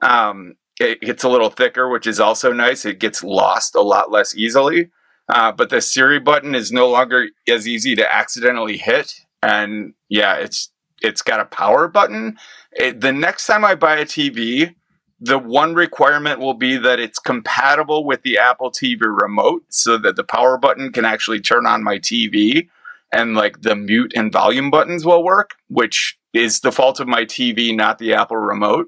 Um, 0.02 0.56
it 0.78 1.00
gets 1.00 1.24
a 1.24 1.30
little 1.30 1.52
thicker, 1.52 1.88
which 1.88 2.06
is 2.06 2.20
also 2.20 2.52
nice. 2.52 2.84
It 2.84 3.00
gets 3.00 3.24
lost 3.24 3.76
a 3.76 3.82
lot 3.82 4.12
less 4.12 4.36
easily. 4.36 4.90
Uh, 5.30 5.54
but 5.54 5.70
the 5.70 5.80
Siri 5.80 6.20
button 6.20 6.54
is 6.54 6.70
no 6.70 6.90
longer 6.90 7.28
as 7.48 7.66
easy 7.66 7.96
to 7.96 8.14
accidentally 8.14 8.76
hit. 8.76 9.14
And 9.42 9.94
yeah, 10.10 10.36
it's 10.36 10.71
it's 11.02 11.22
got 11.22 11.40
a 11.40 11.46
power 11.46 11.88
button. 11.88 12.38
It, 12.72 13.02
the 13.02 13.12
next 13.12 13.48
time 13.48 13.66
I 13.66 13.76
buy 13.76 13.98
a 13.98 14.06
TV, 14.06 14.76
the 15.20 15.38
one 15.38 15.76
requirement 15.76 16.40
will 16.40 16.54
be 16.54 16.78
that 16.78 17.00
it's 17.00 17.20
compatible 17.20 18.06
with 18.06 18.24
the 18.24 18.38
Apple 18.38 18.72
TV 18.72 19.02
remote 19.02 19.64
so 19.70 19.98
that 20.00 20.16
the 20.16 20.24
power 20.24 20.58
button 20.58 20.92
can 20.92 21.06
actually 21.06 21.40
turn 21.40 21.66
on 21.66 21.84
my 21.84 22.00
TV 22.00 22.70
and 23.12 23.36
like 23.36 23.62
the 23.62 23.76
mute 23.76 24.14
and 24.16 24.32
volume 24.32 24.72
buttons 24.72 25.06
will 25.06 25.24
work, 25.24 25.52
which 25.68 26.18
is 26.34 26.62
the 26.62 26.72
fault 26.72 27.00
of 27.00 27.08
my 27.08 27.26
TV, 27.26 27.76
not 27.76 28.00
the 28.00 28.14
Apple 28.14 28.38
remote. 28.38 28.88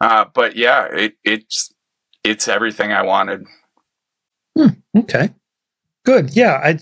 Uh, 0.00 0.24
but 0.34 0.56
yeah, 0.56 0.84
it, 0.84 1.14
it's 1.24 1.72
it's 2.22 2.48
everything 2.48 2.92
I 2.92 3.02
wanted. 3.02 3.46
Okay, 4.96 5.30
good. 6.04 6.34
Yeah, 6.34 6.60
I. 6.62 6.78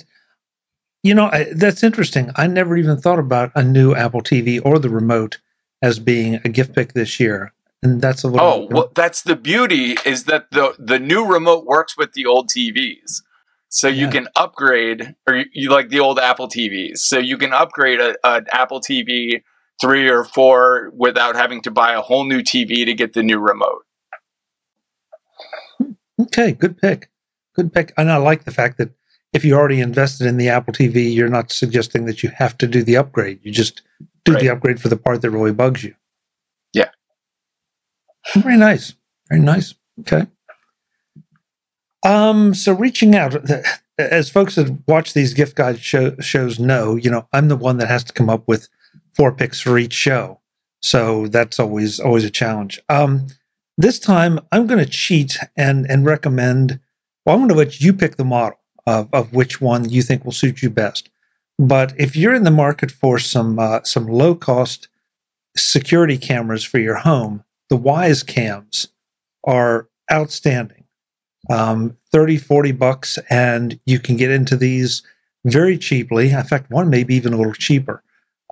You 1.04 1.14
know, 1.14 1.28
I, 1.30 1.52
that's 1.54 1.82
interesting. 1.82 2.30
I 2.34 2.46
never 2.46 2.78
even 2.78 2.96
thought 2.96 3.18
about 3.18 3.52
a 3.54 3.62
new 3.62 3.94
Apple 3.94 4.22
TV 4.22 4.58
or 4.64 4.78
the 4.78 4.88
remote 4.88 5.38
as 5.82 5.98
being 5.98 6.36
a 6.36 6.48
gift 6.48 6.74
pick 6.74 6.94
this 6.94 7.20
year, 7.20 7.52
and 7.82 8.00
that's 8.00 8.24
a 8.24 8.28
little. 8.28 8.46
Oh, 8.46 8.68
well, 8.70 8.90
that's 8.94 9.20
the 9.20 9.36
beauty 9.36 9.98
is 10.06 10.24
that 10.24 10.50
the 10.50 10.74
the 10.78 10.98
new 10.98 11.26
remote 11.26 11.66
works 11.66 11.94
with 11.98 12.14
the 12.14 12.24
old 12.24 12.48
TVs. 12.48 13.20
So 13.68 13.88
you 13.88 14.08
can 14.08 14.28
upgrade, 14.36 15.14
or 15.26 15.34
you, 15.34 15.44
you 15.52 15.70
like 15.70 15.90
the 15.90 16.00
old 16.00 16.18
Apple 16.18 16.48
TVs. 16.48 16.98
So 16.98 17.18
you 17.18 17.36
can 17.36 17.52
upgrade 17.52 18.00
an 18.00 18.46
Apple 18.52 18.80
TV 18.80 19.42
three 19.80 20.08
or 20.08 20.24
four 20.24 20.90
without 20.96 21.36
having 21.36 21.60
to 21.62 21.70
buy 21.70 21.92
a 21.92 22.00
whole 22.00 22.24
new 22.24 22.40
TV 22.40 22.86
to 22.86 22.94
get 22.94 23.12
the 23.12 23.22
new 23.22 23.38
remote. 23.38 23.84
Hmm. 25.76 25.90
Okay, 26.22 26.52
good 26.52 26.78
pick. 26.78 27.10
Good 27.54 27.72
pick. 27.74 27.92
And 27.98 28.10
I 28.10 28.16
like 28.16 28.44
the 28.44 28.52
fact 28.52 28.78
that 28.78 28.90
if 29.34 29.44
you 29.44 29.54
already 29.54 29.80
invested 29.80 30.28
in 30.28 30.36
the 30.36 30.48
Apple 30.48 30.72
TV, 30.72 31.12
you're 31.12 31.28
not 31.28 31.50
suggesting 31.50 32.06
that 32.06 32.22
you 32.22 32.30
have 32.30 32.56
to 32.58 32.68
do 32.68 32.84
the 32.84 32.96
upgrade. 32.96 33.40
You 33.42 33.50
just 33.50 33.82
do 34.24 34.38
the 34.38 34.48
upgrade 34.48 34.80
for 34.80 34.88
the 34.88 34.96
part 34.96 35.20
that 35.20 35.30
really 35.30 35.52
bugs 35.52 35.82
you. 35.82 35.94
Yeah. 36.72 36.90
Very 38.36 38.56
nice. 38.56 38.94
Very 39.28 39.42
nice. 39.42 39.74
Okay. 40.00 40.26
Um, 42.06 42.54
so 42.54 42.72
reaching 42.72 43.16
out, 43.16 43.34
as 43.98 44.30
folks 44.30 44.54
that 44.54 44.78
watch 44.86 45.14
these 45.14 45.34
gift 45.34 45.56
guide 45.56 45.80
show, 45.80 46.14
shows 46.20 46.60
know, 46.60 46.94
you 46.94 47.10
know, 47.10 47.26
I'm 47.32 47.48
the 47.48 47.56
one 47.56 47.78
that 47.78 47.88
has 47.88 48.04
to 48.04 48.12
come 48.12 48.30
up 48.30 48.46
with 48.46 48.68
four 49.12 49.32
picks 49.32 49.60
for 49.60 49.76
each 49.78 49.92
show. 49.92 50.40
So 50.80 51.26
that's 51.28 51.58
always 51.58 51.98
always 51.98 52.24
a 52.24 52.30
challenge. 52.30 52.80
Um, 52.88 53.26
this 53.78 53.98
time 53.98 54.38
I'm 54.52 54.66
going 54.66 54.84
to 54.84 54.90
cheat 54.90 55.38
and 55.56 55.86
and 55.90 56.04
recommend. 56.04 56.78
Well, 57.24 57.34
I'm 57.34 57.40
going 57.40 57.48
to 57.48 57.54
let 57.54 57.80
you 57.80 57.94
pick 57.94 58.16
the 58.16 58.24
model 58.24 58.58
of 58.86 59.08
of 59.12 59.32
which 59.32 59.60
one 59.60 59.88
you 59.88 60.02
think 60.02 60.24
will 60.24 60.32
suit 60.32 60.62
you 60.62 60.70
best. 60.70 61.10
But 61.58 61.94
if 61.98 62.16
you're 62.16 62.34
in 62.34 62.44
the 62.44 62.50
market 62.50 62.90
for 62.90 63.18
some 63.18 63.58
uh, 63.58 63.82
some 63.84 64.06
low 64.06 64.34
cost 64.34 64.88
security 65.56 66.18
cameras 66.18 66.64
for 66.64 66.78
your 66.78 66.96
home, 66.96 67.44
the 67.70 67.78
Wyze 67.78 68.26
cams 68.26 68.88
are 69.44 69.88
outstanding. 70.12 70.84
Um, 71.50 71.96
30, 72.10 72.38
40 72.38 72.72
bucks, 72.72 73.18
and 73.28 73.78
you 73.84 73.98
can 73.98 74.16
get 74.16 74.30
into 74.30 74.56
these 74.56 75.02
very 75.44 75.76
cheaply. 75.76 76.30
In 76.30 76.42
fact, 76.44 76.70
one 76.70 76.88
may 76.88 77.04
be 77.04 77.14
even 77.14 77.34
a 77.34 77.36
little 77.36 77.52
cheaper. 77.52 78.02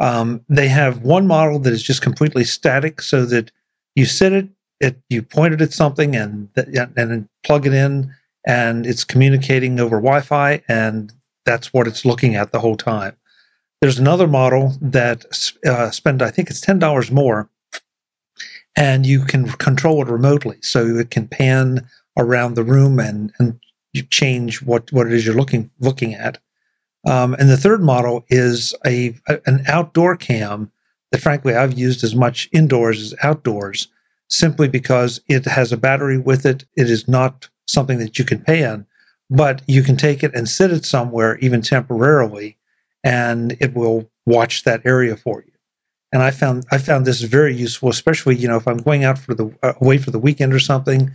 Um, 0.00 0.44
they 0.48 0.68
have 0.68 1.02
one 1.02 1.26
model 1.26 1.58
that 1.60 1.72
is 1.72 1.82
just 1.82 2.02
completely 2.02 2.44
static, 2.44 3.00
so 3.00 3.24
that 3.26 3.50
you 3.94 4.04
sit 4.04 4.32
it, 4.32 4.48
it 4.80 5.00
you 5.08 5.22
point 5.22 5.54
it 5.54 5.62
at 5.62 5.72
something, 5.72 6.14
and 6.14 6.48
and 6.56 7.28
plug 7.44 7.66
it 7.66 7.72
in, 7.72 8.14
and 8.46 8.86
it's 8.86 9.04
communicating 9.04 9.80
over 9.80 9.96
Wi-Fi, 9.96 10.62
and 10.68 11.12
that's 11.44 11.72
what 11.72 11.86
it's 11.86 12.04
looking 12.04 12.34
at 12.36 12.52
the 12.52 12.60
whole 12.60 12.76
time. 12.76 13.16
There's 13.80 13.98
another 13.98 14.28
model 14.28 14.74
that 14.80 15.24
uh, 15.66 15.90
spend 15.90 16.22
I 16.22 16.30
think 16.30 16.50
it's 16.50 16.60
ten 16.60 16.78
dollars 16.78 17.10
more, 17.10 17.50
and 18.76 19.04
you 19.04 19.24
can 19.24 19.48
control 19.48 20.02
it 20.02 20.08
remotely, 20.08 20.58
so 20.62 20.86
it 20.96 21.10
can 21.10 21.28
pan 21.28 21.88
around 22.16 22.54
the 22.54 22.64
room 22.64 22.98
and 22.98 23.32
and 23.38 23.58
change 24.10 24.62
what 24.62 24.92
what 24.92 25.06
it 25.06 25.12
is 25.12 25.26
you're 25.26 25.34
looking 25.34 25.70
looking 25.80 26.14
at. 26.14 26.38
Um, 27.04 27.34
and 27.34 27.50
the 27.50 27.56
third 27.56 27.82
model 27.82 28.24
is 28.28 28.74
a, 28.86 29.14
a 29.28 29.40
an 29.46 29.64
outdoor 29.66 30.16
cam 30.16 30.70
that, 31.10 31.20
frankly, 31.20 31.54
I've 31.54 31.78
used 31.78 32.04
as 32.04 32.14
much 32.14 32.48
indoors 32.52 33.00
as 33.02 33.14
outdoors, 33.22 33.88
simply 34.28 34.68
because 34.68 35.20
it 35.28 35.44
has 35.44 35.72
a 35.72 35.76
battery 35.76 36.18
with 36.18 36.46
it. 36.46 36.64
It 36.76 36.88
is 36.88 37.08
not 37.08 37.48
something 37.66 37.98
that 37.98 38.18
you 38.18 38.24
can 38.24 38.40
pan, 38.40 38.86
but 39.30 39.62
you 39.66 39.82
can 39.82 39.96
take 39.96 40.22
it 40.22 40.34
and 40.34 40.48
sit 40.48 40.70
it 40.70 40.84
somewhere, 40.84 41.38
even 41.38 41.62
temporarily, 41.62 42.58
and 43.04 43.56
it 43.60 43.74
will 43.74 44.10
watch 44.26 44.64
that 44.64 44.84
area 44.84 45.16
for 45.16 45.42
you. 45.46 45.52
And 46.12 46.22
I 46.22 46.30
found 46.30 46.66
I 46.70 46.78
found 46.78 47.06
this 47.06 47.22
very 47.22 47.54
useful, 47.54 47.88
especially 47.88 48.36
you 48.36 48.46
know 48.46 48.56
if 48.56 48.68
I'm 48.68 48.78
going 48.78 49.04
out 49.04 49.18
for 49.18 49.34
the 49.34 49.54
uh, 49.62 49.72
away 49.80 49.98
for 49.98 50.10
the 50.10 50.18
weekend 50.18 50.52
or 50.52 50.60
something, 50.60 51.10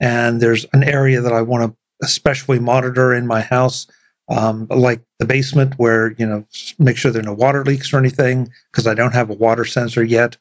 and 0.00 0.40
there's 0.40 0.66
an 0.72 0.84
area 0.84 1.20
that 1.20 1.32
I 1.32 1.42
want 1.42 1.64
to 1.64 1.76
especially 2.04 2.58
monitor 2.58 3.14
in 3.14 3.26
my 3.26 3.40
house, 3.40 3.86
um, 4.28 4.66
like 4.68 5.00
the 5.18 5.24
basement, 5.24 5.74
where 5.78 6.12
you 6.18 6.26
know 6.26 6.44
make 6.78 6.98
sure 6.98 7.10
there 7.10 7.22
are 7.22 7.24
no 7.24 7.32
water 7.32 7.64
leaks 7.64 7.92
or 7.94 7.98
anything, 7.98 8.50
because 8.70 8.86
I 8.86 8.94
don't 8.94 9.14
have 9.14 9.30
a 9.30 9.34
water 9.34 9.64
sensor 9.64 10.04
yet 10.04 10.36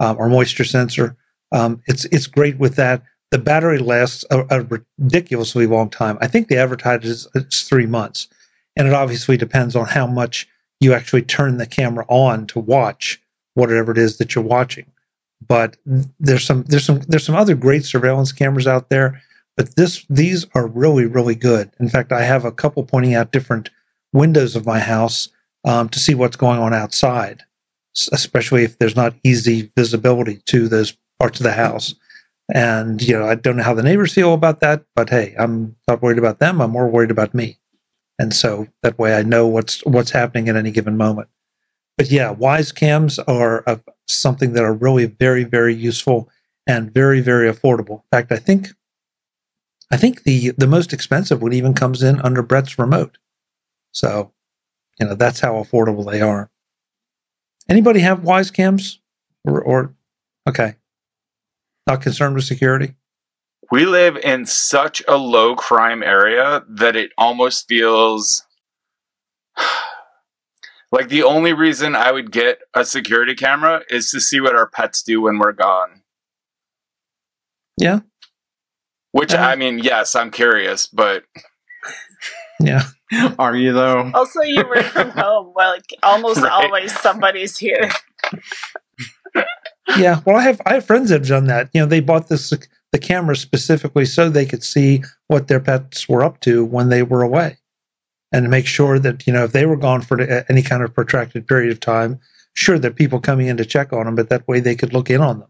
um, 0.00 0.16
or 0.18 0.28
moisture 0.28 0.64
sensor. 0.64 1.16
Um, 1.52 1.80
it's 1.86 2.04
it's 2.06 2.26
great 2.26 2.58
with 2.58 2.76
that. 2.76 3.02
The 3.32 3.38
battery 3.38 3.78
lasts 3.78 4.26
a, 4.30 4.44
a 4.50 4.82
ridiculously 5.00 5.66
long 5.66 5.88
time. 5.88 6.18
I 6.20 6.28
think 6.28 6.48
the 6.48 6.58
advertise 6.58 7.02
is 7.04 7.26
it's 7.34 7.62
three 7.62 7.86
months, 7.86 8.28
and 8.76 8.86
it 8.86 8.92
obviously 8.92 9.38
depends 9.38 9.74
on 9.74 9.86
how 9.86 10.06
much 10.06 10.46
you 10.80 10.92
actually 10.92 11.22
turn 11.22 11.56
the 11.56 11.66
camera 11.66 12.04
on 12.08 12.46
to 12.48 12.60
watch 12.60 13.22
whatever 13.54 13.90
it 13.90 13.96
is 13.96 14.18
that 14.18 14.34
you're 14.34 14.44
watching. 14.44 14.84
But 15.48 15.78
there's 16.20 16.44
some 16.44 16.64
there's 16.64 16.84
some 16.84 17.00
there's 17.08 17.24
some 17.24 17.34
other 17.34 17.54
great 17.54 17.86
surveillance 17.86 18.32
cameras 18.32 18.66
out 18.66 18.90
there, 18.90 19.22
but 19.56 19.76
this 19.76 20.04
these 20.10 20.44
are 20.54 20.66
really 20.66 21.06
really 21.06 21.34
good. 21.34 21.70
In 21.80 21.88
fact, 21.88 22.12
I 22.12 22.24
have 22.24 22.44
a 22.44 22.52
couple 22.52 22.84
pointing 22.84 23.14
out 23.14 23.32
different 23.32 23.70
windows 24.12 24.56
of 24.56 24.66
my 24.66 24.78
house 24.78 25.30
um, 25.64 25.88
to 25.88 25.98
see 25.98 26.14
what's 26.14 26.36
going 26.36 26.60
on 26.60 26.74
outside, 26.74 27.44
especially 28.12 28.64
if 28.64 28.78
there's 28.78 28.94
not 28.94 29.14
easy 29.24 29.72
visibility 29.74 30.42
to 30.48 30.68
those 30.68 30.94
parts 31.18 31.40
of 31.40 31.44
the 31.44 31.52
house. 31.52 31.94
And 32.54 33.00
you 33.00 33.18
know, 33.18 33.26
I 33.26 33.34
don't 33.34 33.56
know 33.56 33.62
how 33.62 33.74
the 33.74 33.82
neighbors 33.82 34.12
feel 34.12 34.34
about 34.34 34.60
that, 34.60 34.84
but 34.94 35.08
hey, 35.08 35.34
I'm 35.38 35.74
not 35.88 36.02
worried 36.02 36.18
about 36.18 36.38
them. 36.38 36.60
I'm 36.60 36.70
more 36.70 36.88
worried 36.88 37.10
about 37.10 37.34
me, 37.34 37.58
and 38.18 38.34
so 38.34 38.68
that 38.82 38.98
way 38.98 39.16
I 39.16 39.22
know 39.22 39.46
what's 39.46 39.84
what's 39.86 40.10
happening 40.10 40.50
at 40.50 40.56
any 40.56 40.70
given 40.70 40.98
moment. 40.98 41.28
But 41.96 42.10
yeah, 42.10 42.34
Wyze 42.34 42.74
cams 42.74 43.18
are 43.20 43.64
something 44.06 44.52
that 44.52 44.64
are 44.64 44.74
really 44.74 45.06
very 45.06 45.44
very 45.44 45.74
useful 45.74 46.28
and 46.66 46.92
very 46.92 47.22
very 47.22 47.50
affordable. 47.50 48.02
In 48.02 48.08
fact, 48.10 48.32
I 48.32 48.36
think 48.36 48.68
I 49.90 49.96
think 49.96 50.24
the 50.24 50.50
the 50.50 50.66
most 50.66 50.92
expensive 50.92 51.40
one 51.40 51.54
even 51.54 51.72
comes 51.72 52.02
in 52.02 52.20
under 52.20 52.42
Brett's 52.42 52.78
remote. 52.78 53.16
So, 53.92 54.32
you 54.98 55.06
know, 55.06 55.14
that's 55.14 55.40
how 55.40 55.54
affordable 55.54 56.10
they 56.10 56.20
are. 56.20 56.50
Anybody 57.68 58.00
have 58.00 58.20
Wyze 58.20 58.52
cams 58.52 59.00
or, 59.44 59.60
or 59.62 59.94
okay, 60.48 60.76
not 61.86 62.00
concerned 62.02 62.34
with 62.34 62.44
security. 62.44 62.94
We 63.70 63.86
live 63.86 64.16
in 64.18 64.44
such 64.46 65.02
a 65.08 65.16
low 65.16 65.54
crime 65.56 66.02
area 66.02 66.62
that 66.68 66.94
it 66.96 67.10
almost 67.16 67.66
feels 67.68 68.44
like 70.92 71.08
the 71.08 71.22
only 71.22 71.52
reason 71.52 71.96
I 71.96 72.12
would 72.12 72.30
get 72.32 72.58
a 72.74 72.84
security 72.84 73.34
camera 73.34 73.82
is 73.88 74.10
to 74.10 74.20
see 74.20 74.40
what 74.40 74.54
our 74.54 74.68
pets 74.68 75.02
do 75.02 75.22
when 75.22 75.38
we're 75.38 75.52
gone. 75.52 76.02
Yeah. 77.78 78.00
Which 79.12 79.32
Yeah. 79.32 79.46
I 79.48 79.56
mean, 79.56 79.78
yes, 79.78 80.14
I'm 80.14 80.30
curious, 80.30 80.86
but 80.86 81.24
Yeah, 82.60 82.82
Are 83.40 83.56
you 83.56 83.72
though? 83.72 84.10
Also, 84.14 84.40
you 84.42 84.64
work 84.68 84.84
from 84.84 85.10
home. 85.16 85.52
Well, 85.54 85.72
like, 85.72 85.84
almost 86.02 86.42
Right. 86.42 86.52
always 86.52 86.96
somebody's 87.00 87.58
here. 87.58 87.90
yeah. 89.98 90.20
Well, 90.26 90.36
I 90.36 90.42
have 90.42 90.60
I 90.66 90.74
have 90.74 90.86
friends 90.86 91.10
that 91.10 91.20
have 91.20 91.28
done 91.28 91.46
that. 91.46 91.70
You 91.72 91.80
know, 91.80 91.86
they 91.86 92.00
bought 92.00 92.28
this 92.28 92.52
the 92.92 92.98
camera 92.98 93.36
specifically 93.36 94.04
so 94.04 94.28
they 94.28 94.46
could 94.46 94.62
see 94.62 95.02
what 95.28 95.48
their 95.48 95.60
pets 95.60 96.08
were 96.08 96.22
up 96.22 96.40
to 96.40 96.64
when 96.64 96.88
they 96.88 97.02
were 97.02 97.22
away, 97.22 97.58
and 98.32 98.50
make 98.50 98.66
sure 98.66 98.98
that 98.98 99.26
you 99.26 99.32
know 99.32 99.44
if 99.44 99.52
they 99.52 99.66
were 99.66 99.76
gone 99.76 100.02
for 100.02 100.20
any 100.48 100.62
kind 100.62 100.82
of 100.82 100.94
protracted 100.94 101.46
period 101.46 101.72
of 101.72 101.80
time, 101.80 102.20
sure 102.54 102.78
there 102.78 102.90
are 102.90 102.94
people 102.94 103.20
coming 103.20 103.46
in 103.46 103.56
to 103.56 103.64
check 103.64 103.92
on 103.92 104.06
them, 104.06 104.14
but 104.14 104.28
that 104.28 104.46
way 104.46 104.60
they 104.60 104.74
could 104.74 104.92
look 104.92 105.10
in 105.10 105.20
on 105.20 105.40
them. 105.40 105.48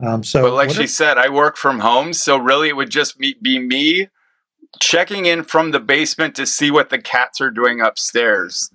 Um, 0.00 0.22
so, 0.22 0.42
but 0.42 0.52
like 0.52 0.70
she 0.70 0.84
if- 0.84 0.90
said, 0.90 1.18
I 1.18 1.28
work 1.28 1.56
from 1.56 1.80
home, 1.80 2.12
so 2.12 2.36
really 2.36 2.68
it 2.68 2.76
would 2.76 2.90
just 2.90 3.18
me, 3.18 3.34
be 3.40 3.58
me 3.58 4.08
checking 4.80 5.26
in 5.26 5.42
from 5.42 5.70
the 5.70 5.80
basement 5.80 6.34
to 6.36 6.46
see 6.46 6.70
what 6.70 6.90
the 6.90 6.98
cats 6.98 7.40
are 7.40 7.50
doing 7.50 7.80
upstairs. 7.80 8.70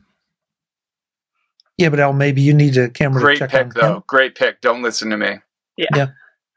Yeah, 1.77 1.89
but 1.89 2.00
Al, 2.00 2.13
maybe 2.13 2.42
you 2.42 2.53
need 2.53 2.77
a 2.77 2.89
camera 2.89 3.22
Great 3.22 3.36
to 3.39 3.48
check 3.48 3.51
pick, 3.51 3.62
on 3.62 3.72
though. 3.75 3.96
him. 3.98 4.03
Great 4.08 4.36
pick. 4.36 4.62
Don't 4.62 4.82
listen 4.82 5.10
to 5.10 5.18
me. 5.18 5.39
Yeah. 5.77 5.88
yeah. 5.96 6.08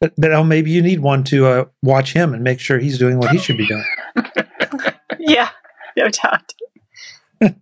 But 0.00 0.12
but 0.18 0.32
Al, 0.32 0.44
maybe 0.44 0.70
you 0.70 0.82
need 0.82 1.00
one 1.00 1.25
to 1.25 1.46
uh, 1.46 1.64
watch 1.82 2.12
him 2.12 2.35
and 2.35 2.44
make 2.44 2.61
sure 2.61 2.78
he's 2.78 2.99
doing 2.99 3.18
what 3.18 3.30
he 3.30 3.38
should 3.38 3.56
be 3.56 3.66
doing. 3.66 3.85
Yeah, 5.18 5.49
no 5.96 6.08
doubt. 6.08 6.52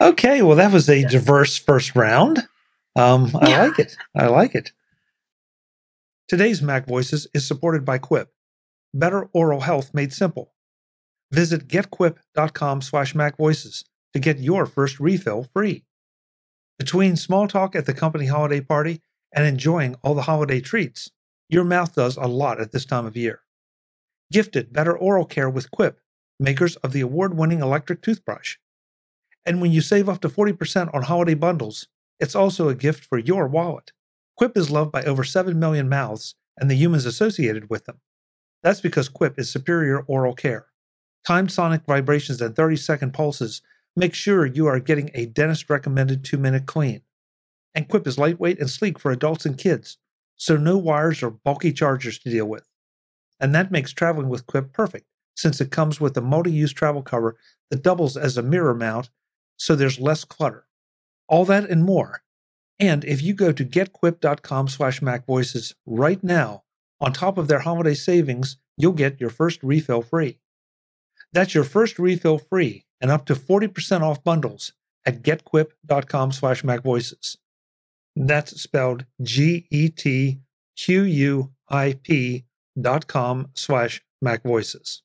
Okay, 0.00 0.40
well, 0.42 0.56
that 0.56 0.72
was 0.72 0.88
a 0.88 1.04
diverse 1.04 1.58
first 1.58 1.94
round. 1.94 2.38
Um, 2.96 3.30
I 3.40 3.48
Yeah. 3.50 3.62
like 3.64 3.78
it. 3.78 3.96
I 4.16 4.26
like 4.28 4.54
it. 4.54 4.72
Today's 6.28 6.62
Mac 6.62 6.86
Voices 6.86 7.26
is 7.34 7.46
supported 7.46 7.84
by 7.84 7.98
Quip. 7.98 8.32
Better 8.94 9.28
oral 9.34 9.60
health 9.60 9.92
made 9.92 10.12
simple. 10.12 10.52
Visit 11.32 11.68
getquip.com 11.68 12.80
slash 12.82 13.14
macvoices 13.14 13.84
to 14.12 14.18
get 14.18 14.38
your 14.38 14.66
first 14.66 15.00
refill 15.00 15.44
free. 15.44 15.84
Between 16.78 17.16
small 17.16 17.46
talk 17.46 17.76
at 17.76 17.86
the 17.86 17.94
company 17.94 18.26
holiday 18.26 18.60
party 18.60 19.02
and 19.34 19.46
enjoying 19.46 19.96
all 20.02 20.14
the 20.14 20.22
holiday 20.22 20.60
treats, 20.60 21.10
your 21.48 21.64
mouth 21.64 21.94
does 21.94 22.16
a 22.16 22.26
lot 22.26 22.60
at 22.60 22.72
this 22.72 22.84
time 22.84 23.06
of 23.06 23.16
year. 23.16 23.40
Gifted 24.32 24.72
better 24.72 24.96
oral 24.96 25.24
care 25.24 25.50
with 25.50 25.70
Quip, 25.70 26.00
makers 26.38 26.76
of 26.76 26.92
the 26.92 27.00
award 27.00 27.36
winning 27.36 27.60
electric 27.60 28.02
toothbrush. 28.02 28.56
And 29.44 29.60
when 29.60 29.72
you 29.72 29.80
save 29.80 30.08
up 30.08 30.20
to 30.20 30.28
40% 30.28 30.94
on 30.94 31.02
holiday 31.02 31.34
bundles, 31.34 31.88
it's 32.18 32.34
also 32.34 32.68
a 32.68 32.74
gift 32.74 33.04
for 33.04 33.18
your 33.18 33.46
wallet. 33.48 33.92
Quip 34.36 34.56
is 34.56 34.70
loved 34.70 34.92
by 34.92 35.02
over 35.02 35.24
7 35.24 35.58
million 35.58 35.88
mouths 35.88 36.34
and 36.58 36.70
the 36.70 36.76
humans 36.76 37.06
associated 37.06 37.68
with 37.68 37.86
them. 37.86 38.00
That's 38.62 38.80
because 38.80 39.08
Quip 39.08 39.38
is 39.38 39.50
superior 39.50 40.00
oral 40.00 40.34
care. 40.34 40.66
Timed 41.26 41.50
sonic 41.50 41.82
vibrations 41.86 42.40
and 42.40 42.54
30 42.54 42.76
second 42.76 43.12
pulses 43.12 43.62
make 43.96 44.14
sure 44.14 44.46
you 44.46 44.66
are 44.66 44.80
getting 44.80 45.10
a 45.14 45.26
dentist 45.26 45.68
recommended 45.68 46.24
2 46.24 46.38
minute 46.38 46.66
clean. 46.66 47.02
And 47.74 47.88
Quip 47.88 48.06
is 48.06 48.18
lightweight 48.18 48.58
and 48.58 48.68
sleek 48.68 48.98
for 48.98 49.10
adults 49.10 49.46
and 49.46 49.56
kids, 49.56 49.98
so 50.36 50.56
no 50.56 50.76
wires 50.76 51.22
or 51.22 51.30
bulky 51.30 51.72
chargers 51.72 52.18
to 52.20 52.30
deal 52.30 52.46
with. 52.46 52.68
And 53.38 53.54
that 53.54 53.70
makes 53.70 53.92
traveling 53.92 54.28
with 54.28 54.46
Quip 54.46 54.72
perfect, 54.72 55.06
since 55.36 55.60
it 55.60 55.70
comes 55.70 56.00
with 56.00 56.16
a 56.16 56.20
multi 56.20 56.52
use 56.52 56.72
travel 56.72 57.02
cover 57.02 57.36
that 57.70 57.82
doubles 57.82 58.16
as 58.16 58.36
a 58.36 58.42
mirror 58.42 58.74
mount 58.74 59.10
so 59.56 59.76
there's 59.76 60.00
less 60.00 60.24
clutter. 60.24 60.66
All 61.28 61.44
that 61.44 61.68
and 61.68 61.84
more. 61.84 62.22
And 62.78 63.04
if 63.04 63.22
you 63.22 63.34
go 63.34 63.52
to 63.52 63.64
getquip.com 63.64 64.68
slash 64.68 65.00
macvoices 65.00 65.74
right 65.84 66.24
now, 66.24 66.64
on 66.98 67.12
top 67.12 67.36
of 67.36 67.46
their 67.46 67.60
holiday 67.60 67.94
savings, 67.94 68.56
you'll 68.78 68.92
get 68.92 69.20
your 69.20 69.28
first 69.28 69.62
refill 69.62 70.00
free. 70.00 70.38
That's 71.32 71.54
your 71.54 71.64
first 71.64 71.98
refill 71.98 72.38
free 72.38 72.86
and 73.00 73.10
up 73.10 73.26
to 73.26 73.34
40% 73.34 74.02
off 74.02 74.22
bundles 74.22 74.72
at 75.06 75.22
getquip.com 75.22 76.32
slash 76.32 76.62
macvoices. 76.62 77.36
That's 78.16 78.60
spelled 78.60 79.06
G 79.22 79.66
E 79.70 79.88
T 79.88 80.40
Q 80.76 81.02
U 81.02 81.52
I 81.68 81.94
P 82.02 82.44
dot 82.80 83.06
com 83.06 83.48
slash 83.54 84.02
macvoices. 84.24 85.00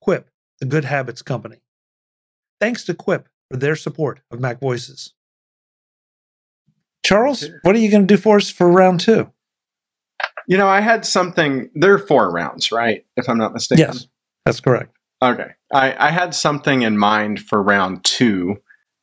Quip, 0.00 0.28
the 0.60 0.66
good 0.66 0.84
habits 0.84 1.22
company. 1.22 1.62
Thanks 2.60 2.84
to 2.84 2.94
Quip 2.94 3.28
for 3.50 3.56
their 3.56 3.76
support 3.76 4.20
of 4.30 4.40
Mac 4.40 4.60
Voices. 4.60 5.14
Charles, 7.04 7.48
what 7.62 7.74
are 7.74 7.78
you 7.78 7.90
going 7.90 8.06
to 8.06 8.14
do 8.14 8.20
for 8.20 8.36
us 8.36 8.50
for 8.50 8.70
round 8.70 9.00
two? 9.00 9.30
You 10.46 10.56
know, 10.56 10.66
I 10.66 10.80
had 10.80 11.04
something. 11.04 11.70
There 11.74 11.92
are 11.92 11.98
four 11.98 12.30
rounds, 12.30 12.72
right? 12.72 13.04
If 13.16 13.28
I'm 13.28 13.38
not 13.38 13.52
mistaken. 13.52 13.86
Yes, 13.86 14.06
that's 14.44 14.60
correct. 14.60 14.93
Okay. 15.24 15.52
I, 15.72 16.08
I 16.08 16.10
had 16.10 16.34
something 16.34 16.82
in 16.82 16.98
mind 16.98 17.40
for 17.40 17.62
round 17.62 18.04
two, 18.04 18.56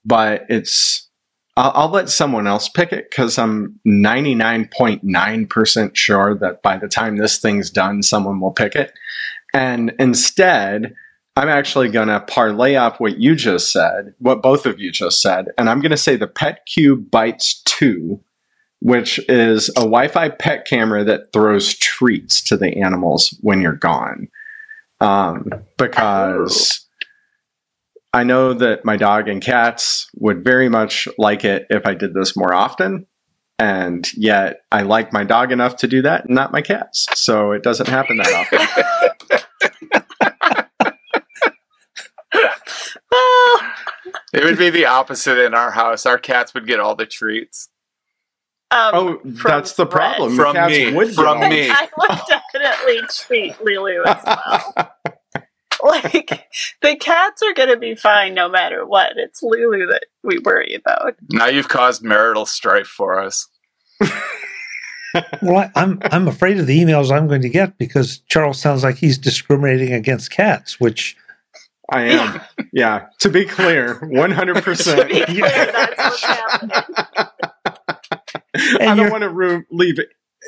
but 0.05 0.45
it's. 0.49 1.07
I'll, 1.57 1.71
I'll 1.75 1.89
let 1.89 2.09
someone 2.09 2.47
else 2.47 2.69
pick 2.69 2.93
it 2.93 3.09
because 3.09 3.37
I'm 3.37 3.79
99.9% 3.85 5.95
sure 5.95 6.35
that 6.35 6.61
by 6.61 6.77
the 6.77 6.87
time 6.87 7.17
this 7.17 7.39
thing's 7.39 7.69
done, 7.69 8.03
someone 8.03 8.39
will 8.39 8.53
pick 8.53 8.75
it. 8.75 8.93
And 9.53 9.93
instead, 9.99 10.95
I'm 11.35 11.49
actually 11.49 11.89
going 11.89 12.07
to 12.07 12.21
parlay 12.21 12.75
off 12.75 12.99
what 12.99 13.17
you 13.17 13.35
just 13.35 13.71
said, 13.71 14.13
what 14.19 14.41
both 14.41 14.65
of 14.65 14.79
you 14.79 14.91
just 14.91 15.21
said, 15.21 15.47
and 15.57 15.69
I'm 15.69 15.81
going 15.81 15.91
to 15.91 15.97
say 15.97 16.15
the 16.15 16.27
Petcube 16.27 17.09
Bites 17.09 17.61
2, 17.63 18.19
which 18.79 19.19
is 19.29 19.69
a 19.69 19.81
Wi 19.81 20.07
Fi 20.07 20.29
pet 20.29 20.65
camera 20.65 21.03
that 21.03 21.33
throws 21.33 21.75
treats 21.75 22.41
to 22.43 22.57
the 22.57 22.81
animals 22.81 23.37
when 23.41 23.61
you're 23.61 23.73
gone. 23.73 24.27
Um, 25.01 25.45
because 25.77 26.85
I 28.13 28.23
know 28.23 28.53
that 28.53 28.85
my 28.85 28.97
dog 28.97 29.27
and 29.27 29.41
cats 29.41 30.07
would 30.15 30.43
very 30.43 30.69
much 30.69 31.07
like 31.17 31.43
it 31.43 31.65
if 31.69 31.85
I 31.85 31.93
did 31.95 32.13
this 32.13 32.37
more 32.37 32.53
often. 32.53 33.07
And 33.59 34.07
yet, 34.15 34.61
I 34.71 34.81
like 34.81 35.13
my 35.13 35.23
dog 35.23 35.51
enough 35.51 35.75
to 35.77 35.87
do 35.87 36.01
that, 36.01 36.25
and 36.25 36.33
not 36.35 36.51
my 36.51 36.61
cats. 36.61 37.07
So 37.13 37.51
it 37.51 37.61
doesn't 37.61 37.87
happen 37.87 38.17
that 38.17 38.33
often. 38.33 38.59
It 44.33 44.45
would 44.45 44.57
be 44.57 44.69
the 44.69 44.85
opposite 44.85 45.37
in 45.37 45.53
our 45.53 45.71
house. 45.71 46.05
Our 46.05 46.17
cats 46.17 46.53
would 46.53 46.65
get 46.65 46.79
all 46.79 46.95
the 46.95 47.05
treats. 47.05 47.67
um, 48.71 48.91
Oh, 48.93 49.19
that's 49.25 49.73
the 49.73 49.85
problem. 49.85 50.35
From 50.35 50.55
cats 50.55 50.71
me. 50.71 50.93
would 50.93 51.07
get 51.07 51.15
From 51.15 51.39
me. 51.41 51.69
I 51.69 51.89
would 51.97 52.40
definitely 52.61 53.01
treat 53.09 53.61
Lulu 53.63 54.03
as 54.05 54.23
well. 54.25 54.91
like 55.83 56.47
the 56.81 56.95
cats 56.97 57.41
are 57.41 57.53
gonna 57.53 57.77
be 57.77 57.95
fine 57.95 58.33
no 58.33 58.47
matter 58.49 58.85
what. 58.85 59.13
It's 59.17 59.41
Lulu 59.43 59.87
that 59.87 60.05
we 60.23 60.39
worry 60.39 60.75
about. 60.75 61.15
Now 61.31 61.47
you've 61.47 61.69
caused 61.69 62.03
marital 62.03 62.45
strife 62.45 62.87
for 62.87 63.19
us. 63.19 63.47
Well, 65.41 65.57
I, 65.57 65.69
I'm 65.75 65.99
I'm 66.03 66.29
afraid 66.29 66.57
of 66.57 66.67
the 66.67 66.79
emails 66.81 67.11
I'm 67.11 67.27
going 67.27 67.41
to 67.41 67.49
get 67.49 67.77
because 67.77 68.19
Charles 68.29 68.61
sounds 68.61 68.81
like 68.81 68.95
he's 68.95 69.17
discriminating 69.17 69.91
against 69.91 70.31
cats, 70.31 70.79
which 70.79 71.17
I 71.91 72.03
am. 72.03 72.39
Yeah. 72.71 73.07
To 73.19 73.27
be 73.27 73.43
clear, 73.43 73.95
100%. 73.95 75.09
clear, 75.09 75.49
that's 75.73 75.97
what's 75.97 76.23
happening. 76.23 76.71
I 78.79 78.95
don't 78.95 79.11
want 79.11 79.23
to 79.23 79.29
room, 79.29 79.65
leave 79.69 79.99
a- 79.99 80.03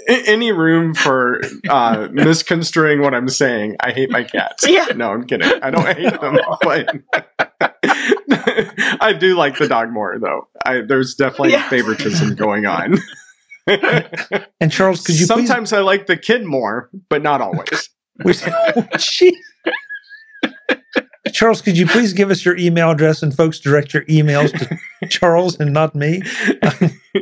any 0.08 0.52
room 0.52 0.94
for 0.94 1.42
uh, 1.70 2.08
misconstruing 2.12 3.02
what 3.02 3.14
I'm 3.14 3.30
saying. 3.30 3.78
I 3.82 3.92
hate 3.92 4.10
my 4.12 4.24
cats. 4.24 4.68
Yeah. 4.68 4.86
No, 4.96 5.12
I'm 5.12 5.26
kidding. 5.26 5.50
I 5.62 5.70
don't 5.72 5.86
hate 5.86 6.20
them, 6.20 6.38
but 6.62 6.96
I 9.02 9.14
do 9.18 9.36
like 9.36 9.58
the 9.58 9.68
dog 9.68 9.92
more, 9.92 10.18
though. 10.20 10.48
I, 10.66 10.82
there's 10.82 11.16
definitely 11.16 11.52
Yeah. 11.52 11.70
favoritism 11.70 12.36
going 12.36 12.66
on. 12.66 12.98
and 13.68 14.72
Charles, 14.72 15.02
could 15.04 15.20
you 15.20 15.26
Sometimes 15.26 15.72
I 15.74 15.80
like 15.80 16.08
the 16.08 16.18
kid 16.18 16.44
more, 16.46 16.90
but 17.10 17.22
not 17.24 17.42
always. 17.42 17.90
please? 18.22 18.44
Oh, 18.48 18.86
gee. 18.98 19.38
Charles, 21.34 21.62
could 21.62 21.78
you 21.78 21.88
please 21.88 22.14
give 22.14 22.32
us 22.32 22.46
your 22.46 22.56
email 22.58 22.92
address 22.92 23.24
and 23.24 23.36
folks 23.36 23.60
direct 23.60 23.94
your 23.94 24.04
emails 24.06 24.52
to 24.58 25.08
Charles 25.10 25.60
and 25.60 25.74
not 25.74 25.96
me? 25.96 26.22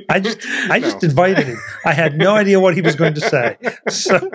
I 0.09 0.19
just 0.19 0.45
I 0.69 0.79
just 0.79 1.03
invited 1.03 1.47
him. 1.47 1.57
I 1.85 1.93
had 1.93 2.17
no 2.17 2.35
idea 2.35 2.59
what 2.59 2.75
he 2.75 2.81
was 2.81 2.95
going 2.95 3.13
to 3.15 3.21
say. 3.21 3.57
So 3.89 4.29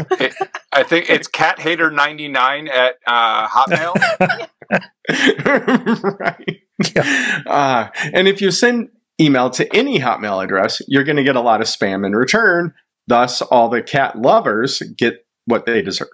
I 0.73 0.83
think 0.83 1.11
it's 1.11 1.29
cathater99 1.29 2.69
at 2.69 2.97
uh, 3.07 3.49
Hotmail. 3.49 4.49
right. 6.21 6.61
Yeah. 6.95 7.43
Uh, 7.47 7.89
and 8.13 8.29
if 8.29 8.41
you 8.41 8.51
send 8.51 8.89
email 9.21 9.51
to 9.51 9.77
any 9.77 9.99
Hotmail 9.99 10.43
address, 10.43 10.83
you're 10.89 11.05
going 11.05 11.17
to 11.17 11.25
get 11.25 11.37
a 11.37 11.41
lot 11.41 11.61
of 11.61 11.67
spam 11.67 12.05
in 12.05 12.13
return. 12.13 12.75
Thus, 13.07 13.41
all 13.41 13.69
the 13.69 13.83
cat 13.83 14.19
lovers 14.19 14.83
get 14.97 15.27
what 15.45 15.65
they 15.67 15.81
deserve. 15.81 16.09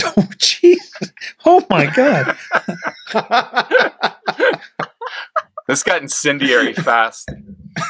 Oh, 0.04 0.28
jeez. 0.38 1.12
Oh, 1.44 1.64
my 1.68 1.86
God. 1.86 2.36
This 5.68 5.82
got 5.82 6.02
incendiary 6.02 6.72
fast. 6.74 7.30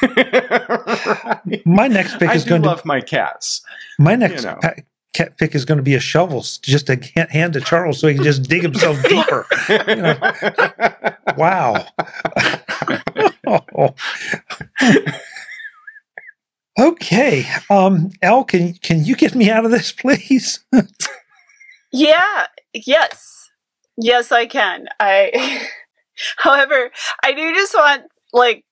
My 1.64 1.88
next 1.88 2.18
pick 2.18 2.28
I 2.28 2.34
is 2.34 2.44
going 2.44 2.62
to 2.62 2.68
love 2.68 2.84
my 2.84 3.00
cats. 3.00 3.62
my 3.98 4.14
next 4.14 4.44
you 4.44 4.50
know. 4.50 4.58
pa- 4.62 4.74
cat 5.14 5.36
pick 5.38 5.54
is 5.54 5.64
going 5.64 5.78
to 5.78 5.82
be 5.82 5.94
a 5.94 6.00
shovel 6.00 6.42
just 6.62 6.86
to 6.86 6.96
hand 7.30 7.54
to 7.54 7.60
Charles 7.60 7.98
so 7.98 8.08
he 8.08 8.14
can 8.14 8.24
just 8.24 8.42
dig 8.44 8.62
himself 8.62 9.02
deeper. 9.04 9.46
Wow. 11.36 11.86
okay. 16.78 17.46
Um, 17.70 18.10
Al, 18.22 18.44
can 18.44 18.74
can 18.74 19.04
you 19.04 19.16
get 19.16 19.34
me 19.34 19.50
out 19.50 19.64
of 19.64 19.70
this, 19.70 19.92
please? 19.92 20.60
Yeah, 21.92 22.46
yes. 22.72 23.50
Yes, 23.96 24.32
I 24.32 24.46
can. 24.46 24.86
I 24.98 25.66
However, 26.38 26.90
I 27.22 27.32
do 27.32 27.52
just 27.54 27.74
want 27.74 28.04
like 28.32 28.64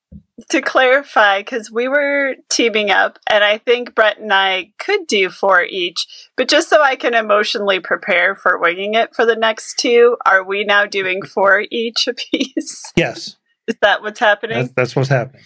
to 0.48 0.62
clarify 0.62 1.42
cuz 1.42 1.70
we 1.70 1.86
were 1.86 2.34
teaming 2.48 2.90
up 2.90 3.18
and 3.28 3.44
I 3.44 3.58
think 3.58 3.94
Brett 3.94 4.18
and 4.18 4.32
I 4.32 4.72
could 4.78 5.06
do 5.06 5.28
four 5.28 5.62
each, 5.62 6.06
but 6.36 6.48
just 6.48 6.70
so 6.70 6.80
I 6.82 6.96
can 6.96 7.14
emotionally 7.14 7.78
prepare 7.80 8.34
for 8.34 8.58
winging 8.58 8.94
it 8.94 9.14
for 9.14 9.26
the 9.26 9.36
next 9.36 9.78
two, 9.78 10.16
are 10.24 10.42
we 10.42 10.64
now 10.64 10.86
doing 10.86 11.22
four 11.22 11.64
each 11.70 12.08
apiece? 12.12 12.90
yes, 12.96 13.36
Is 13.66 13.76
that 13.82 14.00
what's 14.02 14.18
happening? 14.20 14.56
that's, 14.58 14.72
that's 14.74 14.96
what's 14.96 15.10
happening. 15.10 15.42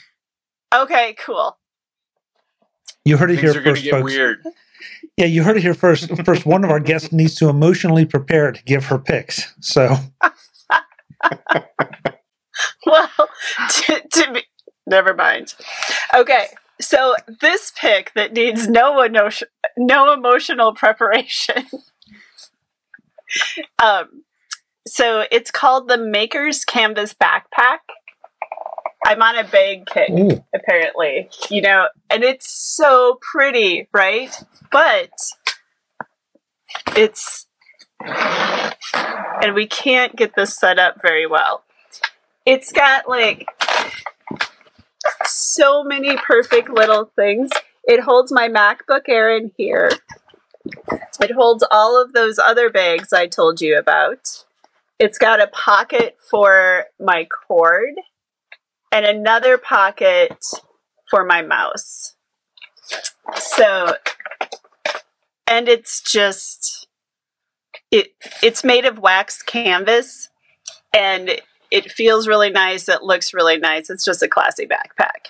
Okay, 0.72 1.14
cool. 1.18 1.58
You 3.04 3.16
heard 3.16 3.30
it 3.32 3.40
Things 3.40 3.52
here 3.52 3.60
are 3.60 3.64
first, 3.64 3.82
get 3.82 3.90
folks. 3.90 4.04
weird. 4.12 4.42
Yeah, 5.16 5.26
you 5.26 5.44
heard 5.44 5.56
it 5.56 5.62
here 5.62 5.74
first. 5.74 6.10
First, 6.24 6.44
one 6.44 6.64
of 6.64 6.70
our 6.70 6.80
guests 6.80 7.12
needs 7.12 7.36
to 7.36 7.48
emotionally 7.48 8.04
prepare 8.04 8.50
to 8.50 8.62
give 8.64 8.86
her 8.86 8.98
picks. 8.98 9.54
So, 9.60 9.96
Well, 12.86 13.10
to, 13.70 14.02
to 14.12 14.32
be, 14.32 14.42
never 14.86 15.14
mind. 15.14 15.54
Okay, 16.14 16.48
so 16.80 17.14
this 17.40 17.72
pick 17.78 18.12
that 18.14 18.32
needs 18.32 18.68
no 18.68 19.00
emotion, 19.02 19.48
no 19.76 20.12
emotional 20.12 20.74
preparation. 20.74 21.64
um, 23.82 24.24
so 24.86 25.24
it's 25.30 25.50
called 25.50 25.88
the 25.88 25.98
Maker's 25.98 26.64
Canvas 26.64 27.14
Backpack. 27.14 27.78
I'm 29.04 29.20
on 29.22 29.38
a 29.38 29.44
bag 29.44 29.86
kick, 29.86 30.10
ooh, 30.10 30.42
apparently, 30.54 31.28
you 31.50 31.60
know, 31.60 31.88
and 32.08 32.24
it's 32.24 32.50
so 32.76 33.18
pretty, 33.20 33.86
right? 33.92 34.34
But 34.72 35.10
it's 36.96 37.46
and 38.00 39.54
we 39.54 39.66
can't 39.66 40.16
get 40.16 40.34
this 40.34 40.56
set 40.56 40.78
up 40.78 40.96
very 41.02 41.26
well. 41.26 41.64
It's 42.46 42.72
got 42.72 43.08
like 43.08 43.46
so 45.24 45.84
many 45.84 46.16
perfect 46.16 46.70
little 46.70 47.10
things. 47.16 47.50
It 47.84 48.00
holds 48.00 48.32
my 48.32 48.48
MacBook 48.48 49.02
Air 49.08 49.36
in 49.36 49.52
here. 49.56 49.90
It 51.20 51.32
holds 51.32 51.64
all 51.70 52.00
of 52.00 52.14
those 52.14 52.38
other 52.38 52.70
bags 52.70 53.12
I 53.12 53.26
told 53.26 53.60
you 53.60 53.76
about. 53.76 54.44
It's 54.98 55.18
got 55.18 55.42
a 55.42 55.48
pocket 55.48 56.16
for 56.30 56.86
my 56.98 57.26
cord 57.46 57.94
and 58.94 59.04
another 59.04 59.58
pocket 59.58 60.38
for 61.10 61.24
my 61.24 61.42
mouse. 61.42 62.14
So, 63.34 63.96
and 65.48 65.68
it's 65.68 66.00
just 66.00 66.86
it 67.90 68.08
it's 68.42 68.64
made 68.64 68.84
of 68.84 68.98
waxed 68.98 69.46
canvas 69.46 70.28
and 70.96 71.40
it 71.70 71.90
feels 71.90 72.28
really 72.28 72.50
nice 72.50 72.88
it 72.88 73.02
looks 73.02 73.34
really 73.34 73.58
nice 73.58 73.90
it's 73.90 74.04
just 74.04 74.22
a 74.22 74.28
classy 74.28 74.66
backpack 74.66 75.28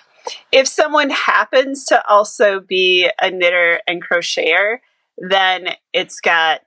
if 0.51 0.67
someone 0.67 1.09
happens 1.09 1.85
to 1.85 2.01
also 2.07 2.59
be 2.59 3.09
a 3.21 3.29
knitter 3.29 3.79
and 3.87 4.03
crocheter 4.03 4.77
then 5.17 5.69
it's 5.93 6.19
got 6.19 6.61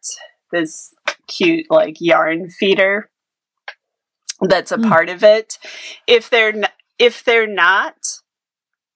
this 0.53 0.95
cute 1.27 1.67
like 1.71 1.97
yarn 2.01 2.49
feeder 2.49 3.11
that's 4.43 4.73
a 4.73 4.77
Hmm. 4.77 4.89
part 4.89 5.09
of 5.09 5.23
it 5.25 5.59
if 6.07 6.31
they're 6.31 6.68
if 6.99 7.25
they're 7.25 7.47
not 7.47 7.95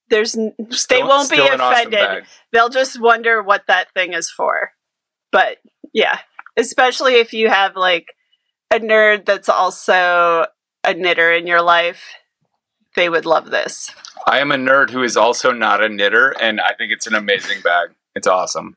there's 0.09 0.37
n- 0.37 0.53
they 0.89 1.01
won't 1.01 1.29
be 1.29 1.37
still 1.37 1.51
an 1.51 1.61
awesome 1.61 1.93
offended 1.93 2.25
they'll 2.53 2.69
just 2.69 3.01
wonder 3.01 3.43
what 3.43 3.67
that 3.67 3.91
thing 3.93 4.13
is 4.13 4.29
for. 4.29 4.71
But 5.31 5.57
yeah, 5.91 6.19
especially 6.55 7.15
if 7.15 7.33
you 7.33 7.49
have 7.49 7.75
like 7.75 8.13
a 8.71 8.79
nerd 8.79 9.25
that's 9.25 9.49
also 9.49 10.45
a 10.85 10.93
knitter 10.93 11.33
in 11.33 11.47
your 11.47 11.61
life, 11.61 12.13
they 12.95 13.09
would 13.09 13.25
love 13.25 13.49
this. 13.49 13.91
I 14.27 14.39
am 14.39 14.51
a 14.51 14.55
nerd 14.55 14.91
who 14.91 15.03
is 15.03 15.17
also 15.17 15.51
not 15.51 15.83
a 15.83 15.89
knitter, 15.89 16.29
and 16.39 16.61
I 16.61 16.73
think 16.73 16.93
it's 16.93 17.07
an 17.07 17.15
amazing 17.15 17.61
bag. 17.61 17.89
It's 18.15 18.27
awesome. 18.27 18.75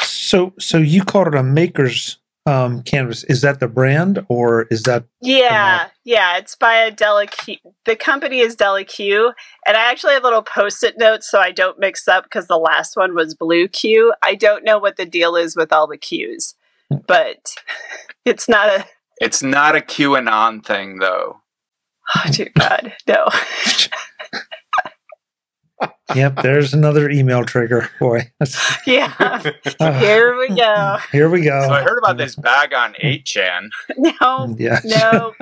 so 0.00 0.54
so 0.58 0.78
you 0.78 1.04
called 1.04 1.26
it 1.26 1.34
a 1.34 1.42
maker's 1.42 2.18
um, 2.46 2.82
canvas. 2.82 3.24
Is 3.24 3.42
that 3.42 3.60
the 3.60 3.68
brand 3.68 4.24
or 4.28 4.62
is 4.70 4.82
that 4.84 5.04
Yeah, 5.20 5.88
yeah, 6.04 6.38
it's 6.38 6.56
by 6.56 6.74
a 6.74 6.90
Della 6.90 7.26
Q. 7.26 7.56
The 7.84 7.96
company 7.96 8.40
is 8.40 8.56
Della 8.56 8.84
Q, 8.84 9.32
and 9.66 9.76
I 9.76 9.90
actually 9.90 10.14
have 10.14 10.22
little 10.22 10.42
post-it 10.42 10.98
notes 10.98 11.30
so 11.30 11.38
I 11.38 11.50
don't 11.50 11.78
mix 11.78 12.08
up 12.08 12.24
because 12.24 12.46
the 12.46 12.58
last 12.58 12.96
one 12.96 13.14
was 13.14 13.34
Blue 13.34 13.68
Q. 13.68 14.14
I 14.22 14.34
don't 14.34 14.64
know 14.64 14.78
what 14.78 14.96
the 14.96 15.06
deal 15.06 15.36
is 15.36 15.56
with 15.56 15.72
all 15.72 15.86
the 15.86 15.98
Qs, 15.98 16.54
but 17.06 17.54
it's 18.24 18.48
not 18.48 18.68
a. 18.68 18.86
It's 19.20 19.42
not 19.42 19.76
a 19.76 19.80
QAnon 19.80 20.64
thing, 20.64 20.98
though. 20.98 21.40
Oh 22.16 22.30
dear 22.32 22.50
God, 22.58 22.94
no. 23.06 23.26
Yep, 26.14 26.42
there's 26.42 26.74
another 26.74 27.08
email 27.10 27.44
trigger. 27.44 27.88
Boy, 28.00 28.30
Yeah, 28.86 29.42
here 29.78 30.36
we 30.38 30.48
go. 30.48 30.98
here 31.12 31.28
we 31.28 31.42
go. 31.42 31.62
So 31.66 31.72
I 31.72 31.82
heard 31.82 31.98
about 31.98 32.16
this 32.16 32.34
bag 32.36 32.72
on 32.74 32.94
8chan. 32.94 33.68
No, 33.96 34.54
Yeah. 34.58 34.80
no, 34.84 35.34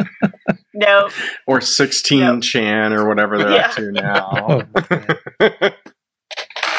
no. 0.75 1.09
or 1.47 1.61
16 1.61 2.19
Yep. 2.19 2.43
Chan 2.43 2.93
or 2.93 3.09
whatever 3.09 3.39
they're 3.39 3.51
Yeah. 3.51 3.67
up 3.69 3.75
to 3.77 3.93
now. 3.93 4.63
Oh. 5.41 5.71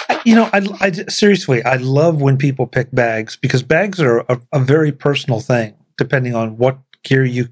I- 0.09 0.21
you 0.25 0.35
know, 0.35 0.49
I, 0.51 0.67
I 0.81 0.91
seriously, 1.07 1.63
I 1.63 1.75
love 1.75 2.21
when 2.21 2.37
people 2.37 2.67
pick 2.67 2.91
bags 2.91 3.35
because 3.37 3.63
bags 3.63 4.01
are 4.01 4.19
a, 4.27 4.39
a 4.51 4.59
very 4.59 4.91
personal 4.91 5.39
thing, 5.39 5.75
depending 5.97 6.35
on 6.35 6.57
what 6.57 6.77
gear 7.03 7.23
you 7.23 7.47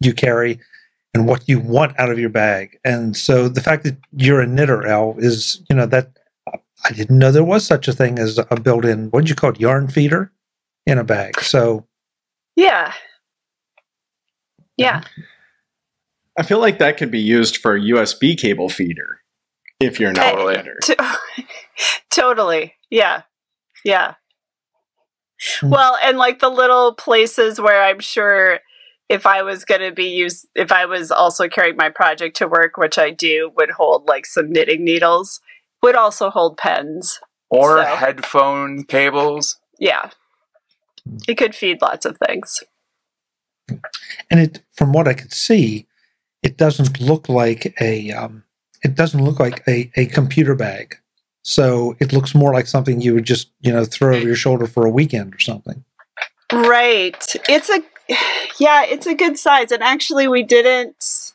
you 0.00 0.12
carry 0.14 0.58
and 1.14 1.26
what 1.26 1.48
you 1.48 1.58
want 1.58 1.98
out 1.98 2.10
of 2.10 2.18
your 2.18 2.30
bag. 2.30 2.78
And 2.84 3.16
so 3.16 3.48
the 3.48 3.60
fact 3.60 3.84
that 3.84 3.96
you're 4.12 4.40
a 4.40 4.46
knitter, 4.46 4.86
Al, 4.86 5.14
is 5.18 5.62
you 5.68 5.76
know 5.76 5.86
that 5.86 6.12
I 6.84 6.92
didn't 6.92 7.18
know 7.18 7.30
there 7.32 7.44
was 7.44 7.66
such 7.66 7.88
a 7.88 7.92
thing 7.92 8.18
as 8.18 8.38
a 8.38 8.60
built-in 8.60 9.04
what 9.10 9.20
would 9.22 9.28
you 9.28 9.34
call 9.34 9.50
it 9.50 9.60
yarn 9.60 9.88
feeder 9.88 10.32
in 10.86 10.98
a 10.98 11.04
bag. 11.04 11.40
So 11.40 11.86
Yeah, 12.56 12.92
yeah. 14.76 15.02
I 16.38 16.42
feel 16.42 16.58
like 16.60 16.78
that 16.78 16.96
could 16.96 17.10
be 17.10 17.20
used 17.20 17.58
for 17.58 17.74
a 17.76 17.80
USB 17.80 18.38
cable 18.38 18.68
feeder 18.70 19.20
if 19.80 20.00
you're 20.00 20.12
not 20.12 20.32
Totally. 20.32 20.54
a 20.54 20.56
knitter. 20.58 20.78
To- 20.84 21.18
totally. 22.10 22.74
Yeah, 22.88 23.22
yeah. 23.84 24.14
Hmm. 25.60 25.70
Well, 25.70 25.98
and 26.02 26.16
like 26.18 26.38
the 26.38 26.48
little 26.48 26.94
places 26.94 27.60
where 27.60 27.82
I'm 27.82 28.00
sure 28.00 28.60
if 29.10 29.26
I 29.26 29.42
was 29.42 29.64
going 29.64 29.80
to 29.80 29.90
be 29.90 30.06
used, 30.06 30.46
if 30.54 30.70
I 30.70 30.86
was 30.86 31.10
also 31.10 31.48
carrying 31.48 31.76
my 31.76 31.88
project 31.88 32.36
to 32.36 32.46
work, 32.46 32.76
which 32.76 32.96
I 32.96 33.10
do, 33.10 33.50
would 33.56 33.72
hold 33.72 34.06
like 34.06 34.24
some 34.24 34.52
knitting 34.52 34.84
needles, 34.84 35.40
would 35.82 35.96
also 35.96 36.30
hold 36.30 36.56
pens. 36.56 37.18
Or 37.50 37.82
So- 37.82 37.96
headphone 37.96 38.84
cables. 38.84 39.58
Yeah. 39.80 40.10
It 41.26 41.34
could 41.34 41.56
feed 41.56 41.82
lots 41.82 42.06
of 42.06 42.18
things. 42.24 42.62
and 43.68 44.38
it 44.40 44.62
from 44.76 44.92
what 44.92 45.08
I 45.08 45.14
could 45.14 45.32
see, 45.32 45.88
it 46.42 46.56
doesn't 46.56 47.00
look 47.00 47.28
like 47.28 47.74
a 47.80 48.12
um, 48.12 48.44
it 48.82 48.94
doesn't 48.94 49.24
look 49.24 49.40
like 49.40 49.62
a, 49.66 49.90
a 49.96 50.06
computer 50.06 50.54
bag. 50.54 50.96
So 51.42 51.96
it 51.98 52.12
looks 52.12 52.34
more 52.34 52.52
like 52.52 52.66
something 52.68 53.00
you 53.00 53.14
would 53.14 53.24
just 53.24 53.50
you 53.60 53.72
know 53.72 53.84
throw 53.84 54.14
over 54.14 54.26
your 54.26 54.36
shoulder 54.36 54.66
for 54.66 54.86
a 54.86 54.90
weekend 54.90 55.34
or 55.34 55.40
something. 55.40 55.82
Right. 56.52 57.24
It's 57.48 57.70
a 57.70 57.82
yeah, 58.58 58.84
it's 58.84 59.06
a 59.06 59.14
good 59.14 59.38
size 59.38 59.72
and 59.72 59.82
actually 59.82 60.28
we 60.28 60.42
didn't 60.42 61.32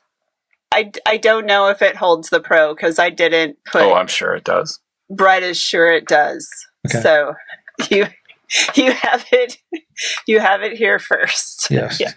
I, 0.73 0.91
I 1.05 1.17
don't 1.17 1.45
know 1.45 1.69
if 1.69 1.81
it 1.81 1.95
holds 1.95 2.29
the 2.29 2.39
pro 2.39 2.73
because 2.73 2.99
I 2.99 3.09
didn't 3.09 3.57
put 3.65 3.83
Oh, 3.83 3.93
I'm 3.93 4.07
sure 4.07 4.33
it 4.35 4.43
does. 4.43 4.79
Brett 5.09 5.43
is 5.43 5.59
sure 5.59 5.91
it 5.91 6.07
does. 6.07 6.47
Okay. 6.87 7.01
So 7.01 7.33
you 7.89 8.07
you 8.75 8.91
have 8.91 9.25
it 9.31 9.57
you 10.27 10.39
have 10.39 10.63
it 10.63 10.73
here 10.77 10.99
first. 10.99 11.69
Yes. 11.71 11.99
Yeah. 11.99 12.13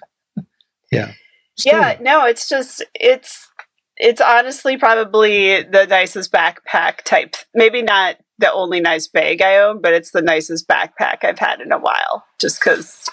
Yeah. 0.90 1.12
Still, 1.57 1.81
Yeah, 1.81 1.99
no, 2.01 2.25
it's 2.25 2.49
just 2.49 2.85
it's 2.94 3.49
it's 3.97 4.21
honestly 4.21 4.77
probably 4.77 5.62
the 5.62 5.87
nicest 5.87 6.33
backpack 6.33 7.03
type. 7.05 7.35
Maybe 7.55 7.83
not 7.83 8.16
the 8.38 8.53
only 8.53 8.81
nice 8.81 9.09
bag 9.09 9.42
I 9.42 9.59
own, 9.59 9.81
but 9.83 9.92
it's 9.92 10.12
the 10.12 10.23
nicest 10.23 10.68
backpack 10.68 11.25
I've 11.25 11.38
had 11.38 11.61
in 11.61 11.73
a 11.73 11.79
while. 11.79 12.25
Just 12.40 12.61
because, 12.61 13.09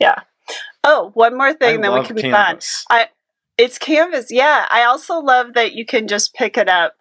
yeah. 0.00 0.20
Oh, 0.84 1.10
one 1.14 1.36
more 1.36 1.52
thing, 1.54 1.78
I 1.78 1.82
then 1.82 1.94
we 2.00 2.06
can 2.06 2.14
move 2.16 2.22
canvas. 2.24 2.84
on. 2.90 2.96
I 2.98 3.08
it's 3.58 3.78
canvas. 3.78 4.30
Yeah, 4.30 4.66
I 4.70 4.84
also 4.84 5.18
love 5.20 5.54
that 5.54 5.72
you 5.74 5.84
can 5.86 6.08
just 6.08 6.34
pick 6.34 6.56
it 6.56 6.68
up 6.68 6.94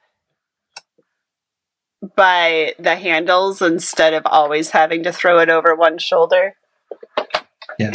by 2.15 2.73
the 2.79 2.95
handles 2.95 3.61
instead 3.61 4.13
of 4.13 4.23
always 4.25 4.71
having 4.71 5.03
to 5.03 5.11
throw 5.13 5.39
it 5.39 5.49
over 5.49 5.75
one 5.75 5.97
shoulder. 5.97 6.55
Yeah. 7.79 7.91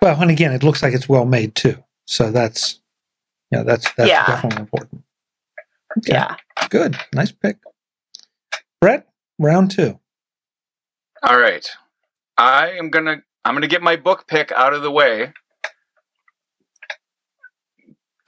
Well, 0.00 0.20
and 0.20 0.30
again, 0.30 0.52
it 0.52 0.62
looks 0.62 0.82
like 0.82 0.94
it's 0.94 1.08
well 1.08 1.24
made 1.24 1.54
too. 1.54 1.82
So 2.06 2.30
that's 2.30 2.80
yeah, 3.50 3.62
that's 3.62 3.92
that's 3.94 4.08
Yeah. 4.08 4.26
definitely 4.26 4.60
important. 4.62 5.04
Okay, 5.98 6.12
Yeah. 6.14 6.36
good, 6.70 6.96
nice 7.14 7.32
pick, 7.32 7.58
Brett. 8.80 9.06
Round 9.38 9.70
two. 9.70 9.98
All 11.22 11.38
right. 11.38 11.68
I 12.38 12.70
am 12.70 12.90
gonna 12.90 13.22
I'm 13.44 13.54
gonna 13.54 13.66
get 13.66 13.82
my 13.82 13.96
book 13.96 14.26
pick 14.28 14.52
out 14.52 14.74
of 14.74 14.82
the 14.82 14.90
way. 14.90 15.32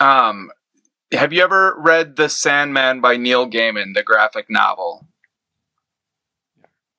Um 0.01 0.51
have 1.13 1.33
you 1.33 1.43
ever 1.43 1.77
read 1.79 2.17
The 2.17 2.29
Sandman 2.29 3.01
by 3.01 3.17
Neil 3.17 3.49
Gaiman, 3.49 3.95
the 3.95 4.03
graphic 4.03 4.47
novel? 4.49 5.07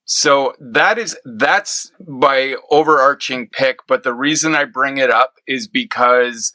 So 0.05 0.53
that 0.59 0.97
is 0.99 1.17
that's 1.25 1.91
my 2.07 2.55
overarching 2.69 3.49
pick, 3.49 3.79
but 3.87 4.03
the 4.03 4.13
reason 4.13 4.55
I 4.55 4.65
bring 4.65 4.99
it 4.99 5.09
up 5.09 5.33
is 5.47 5.67
because 5.67 6.53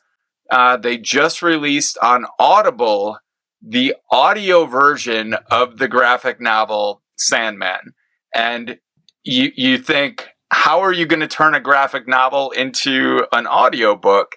uh, 0.50 0.76
they 0.76 0.96
just 0.96 1.42
released 1.42 1.98
on 1.98 2.26
Audible 2.38 3.18
the 3.60 3.94
audio 4.10 4.64
version 4.64 5.34
of 5.50 5.78
the 5.78 5.88
graphic 5.88 6.40
novel 6.40 7.02
Sandman, 7.16 7.92
and 8.34 8.78
you 9.24 9.52
you 9.56 9.78
think 9.78 10.28
how 10.50 10.80
are 10.80 10.92
you 10.92 11.06
going 11.06 11.20
to 11.20 11.28
turn 11.28 11.54
a 11.54 11.60
graphic 11.60 12.08
novel 12.08 12.50
into 12.50 13.26
an 13.32 13.46
audiobook? 13.46 14.36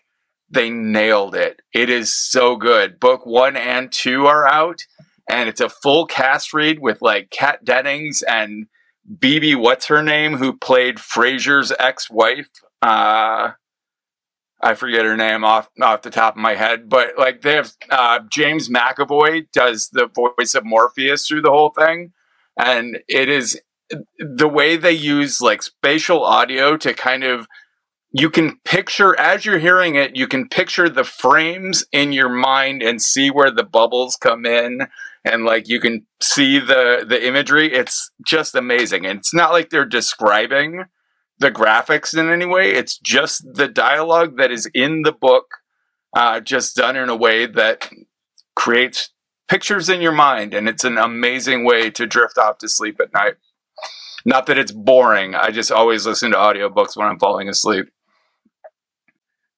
They 0.50 0.70
nailed 0.70 1.36
it. 1.36 1.62
It 1.74 1.90
is 1.90 2.16
so 2.16 2.56
good. 2.56 3.00
Book 3.00 3.26
1 3.26 3.56
and 3.56 3.92
2 3.92 4.26
are 4.28 4.48
out 4.48 4.82
and 5.30 5.50
it's 5.50 5.62
a 5.62 5.70
full 5.70 6.06
cast 6.06 6.54
read 6.54 6.80
with 6.80 7.02
like 7.02 7.30
Kat 7.32 7.64
Dennings 7.64 8.22
and 8.24 8.68
Bebe 9.20 9.56
what's 9.56 9.88
her 9.88 10.04
name 10.04 10.38
who 10.38 10.56
played 10.56 10.98
Frasier's 10.98 11.74
ex-wife. 11.80 12.50
Uh 12.82 13.52
I 14.62 14.76
forget 14.76 15.04
her 15.04 15.18
name 15.18 15.44
off 15.44 15.70
off 15.82 16.04
the 16.04 16.10
top 16.10 16.36
of 16.36 16.42
my 16.42 16.56
head, 16.56 16.88
but 16.88 17.18
like 17.18 17.42
they 17.42 17.56
have 17.56 17.74
uh, 17.90 18.20
James 18.32 18.70
McAvoy 18.70 19.52
does 19.52 19.90
the 19.92 20.08
voice 20.08 20.56
of 20.56 20.64
Morpheus 20.64 21.28
through 21.28 21.42
the 21.42 21.52
whole 21.52 21.74
thing, 21.78 22.14
and 22.58 23.00
it 23.10 23.28
is 23.28 23.60
the 24.18 24.48
way 24.48 24.78
they 24.78 24.92
use 24.92 25.42
like 25.42 25.64
spatial 25.64 26.24
audio 26.24 26.78
to 26.78 26.94
kind 26.94 27.24
of 27.24 27.48
you 28.12 28.30
can 28.30 28.60
picture 28.64 29.20
as 29.20 29.46
you're 29.46 29.60
hearing 29.60 29.96
it 29.96 30.16
you 30.16 30.28
can 30.28 30.48
picture 30.48 30.90
the 30.90 31.04
frames 31.04 31.86
in 31.92 32.12
your 32.12 32.30
mind 32.30 32.82
and 32.82 33.02
see 33.02 33.30
where 33.30 33.52
the 33.52 33.64
bubbles 33.64 34.16
come 34.16 34.46
in 34.46 34.88
and 35.26 35.46
like 35.46 35.68
you 35.68 35.80
can 35.80 36.06
see 36.22 36.60
the 36.60 37.06
the 37.08 37.26
imagery. 37.26 37.74
It's 37.74 38.12
just 38.26 38.56
amazing. 38.56 39.06
And 39.06 39.20
it's 39.20 39.34
not 39.34 39.52
like 39.52 39.70
they're 39.70 39.86
describing 39.86 40.86
the 41.40 41.52
graphics 41.52 42.18
in 42.18 42.30
any 42.30 42.46
way. 42.46 42.72
It's 42.72 42.98
just 42.98 43.44
the 43.54 43.68
dialogue 43.68 44.38
that 44.38 44.52
is 44.52 44.70
in 44.74 45.04
the 45.04 45.12
book 45.12 45.46
uh, 46.16 46.40
just 46.40 46.76
done 46.76 46.96
in 46.96 47.10
a 47.10 47.16
way 47.16 47.46
that 47.46 47.90
creates 48.56 49.10
pictures 49.48 49.90
in 49.90 50.02
your 50.02 50.12
mind 50.12 50.54
and 50.54 50.70
it's 50.70 50.84
an 50.84 50.98
amazing 50.98 51.66
way 51.66 51.90
to 51.90 52.08
drift 52.08 52.38
off 52.38 52.58
to 52.60 52.70
sleep 52.70 53.00
at 53.02 53.14
night 53.14 53.34
not 54.26 54.46
that 54.46 54.58
it's 54.58 54.72
boring. 54.72 55.36
I 55.36 55.52
just 55.52 55.72
always 55.72 56.06
listen 56.06 56.32
to 56.32 56.38
audiobooks 56.38 56.96
when 56.96 57.08
I'm 57.08 57.20
falling 57.20 57.50
asleep. 57.50 57.88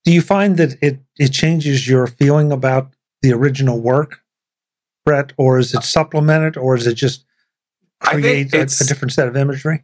Do 0.04 0.12
you 0.12 0.22
find 0.22 0.58
that 0.58 0.78
it 0.82 1.00
it 1.18 1.30
changes 1.30 1.88
your 1.88 2.08
feeling 2.08 2.52
about 2.52 2.94
the 3.22 3.34
original 3.34 3.82
work, 3.82 4.22
Brett, 5.04 5.34
or 5.38 5.58
is 5.58 5.74
it 5.74 5.84
supplemented, 5.84 6.58
or 6.58 6.76
is 6.76 6.86
it 6.86 6.94
just 6.94 7.26
create 8.00 8.54
a, 8.54 8.62
a 8.62 8.86
different 8.86 9.14
set 9.14 9.28
of 9.28 9.36
imagery? 9.36 9.84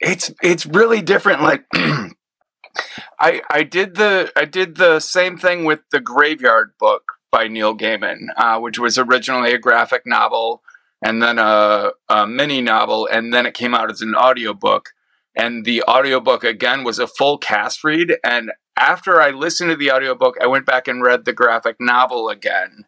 It's 0.00 0.32
it's 0.42 0.64
really 0.64 1.02
different. 1.02 1.42
Like 1.42 1.64
I 1.74 3.42
I 3.50 3.62
did 3.62 3.96
the 3.96 4.32
I 4.34 4.46
did 4.46 4.76
the 4.76 5.00
same 5.00 5.36
thing 5.36 5.64
with 5.64 5.80
the 5.90 6.00
Graveyard 6.00 6.72
book 6.78 7.02
by 7.30 7.46
Neil 7.48 7.76
Gaiman, 7.76 8.28
uh, 8.36 8.58
which 8.58 8.78
was 8.78 8.96
originally 8.96 9.52
a 9.52 9.58
graphic 9.58 10.02
novel 10.06 10.62
and 11.02 11.22
then 11.22 11.38
a, 11.38 11.90
a 12.08 12.26
mini 12.26 12.60
novel, 12.60 13.08
and 13.10 13.32
then 13.32 13.46
it 13.46 13.54
came 13.54 13.74
out 13.74 13.90
as 13.90 14.00
an 14.00 14.14
audiobook. 14.14 14.90
And 15.36 15.64
the 15.64 15.82
audiobook 15.88 16.44
again 16.44 16.84
was 16.84 16.98
a 16.98 17.06
full 17.06 17.38
cast 17.38 17.84
read. 17.84 18.16
And 18.24 18.50
after 18.76 19.20
I 19.20 19.30
listened 19.30 19.70
to 19.70 19.76
the 19.76 19.92
audiobook, 19.92 20.36
I 20.42 20.46
went 20.46 20.66
back 20.66 20.88
and 20.88 21.02
read 21.02 21.24
the 21.24 21.32
graphic 21.32 21.76
novel 21.78 22.28
again. 22.28 22.84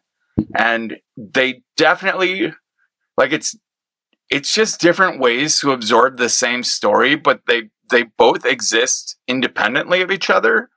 And 0.57 0.97
they 1.15 1.63
definitely 1.77 2.53
like 3.17 3.31
it's 3.31 3.55
it's 4.29 4.53
just 4.53 4.81
different 4.81 5.19
ways 5.19 5.59
to 5.59 5.71
absorb 5.71 6.17
the 6.17 6.29
same 6.29 6.63
story, 6.63 7.15
but 7.15 7.41
they 7.47 7.69
they 7.91 8.03
both 8.03 8.45
exist 8.45 9.17
independently 9.27 10.01
of 10.01 10.11
each 10.11 10.29
other. 10.29 10.69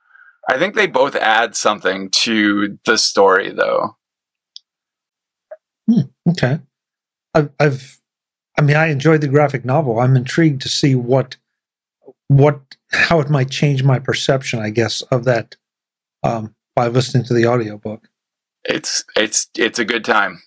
I 0.49 0.57
think 0.57 0.75
they 0.75 0.87
both 0.87 1.15
add 1.15 1.55
something 1.55 2.09
to 2.11 2.77
the 2.85 2.97
story 2.97 3.51
though. 3.51 3.97
Hmm, 5.89 6.01
okay, 6.29 6.59
I've, 7.37 7.49
I've, 7.59 7.99
I 8.57 8.61
mean, 8.61 8.75
I 8.75 8.87
enjoyed 8.87 9.21
the 9.21 9.27
graphic 9.27 9.63
novel. 9.63 9.99
I'm 9.99 10.15
intrigued 10.15 10.61
to 10.63 10.69
see 10.69 10.95
what, 10.95 11.37
what, 12.27 12.59
how 12.91 13.19
it 13.19 13.29
might 13.29 13.51
change 13.51 13.83
my 13.83 13.99
perception, 13.99 14.59
I 14.59 14.71
guess, 14.71 15.03
of 15.03 15.25
that 15.25 15.55
um, 16.23 16.55
by 16.75 16.87
listening 16.87 17.23
to 17.25 17.33
the 17.33 17.45
audiobook. 17.45 18.09
It's 18.63 19.05
it's 19.15 19.47
it's 19.55 19.79
a 19.79 19.85
good 19.85 20.03
time. 20.03 20.41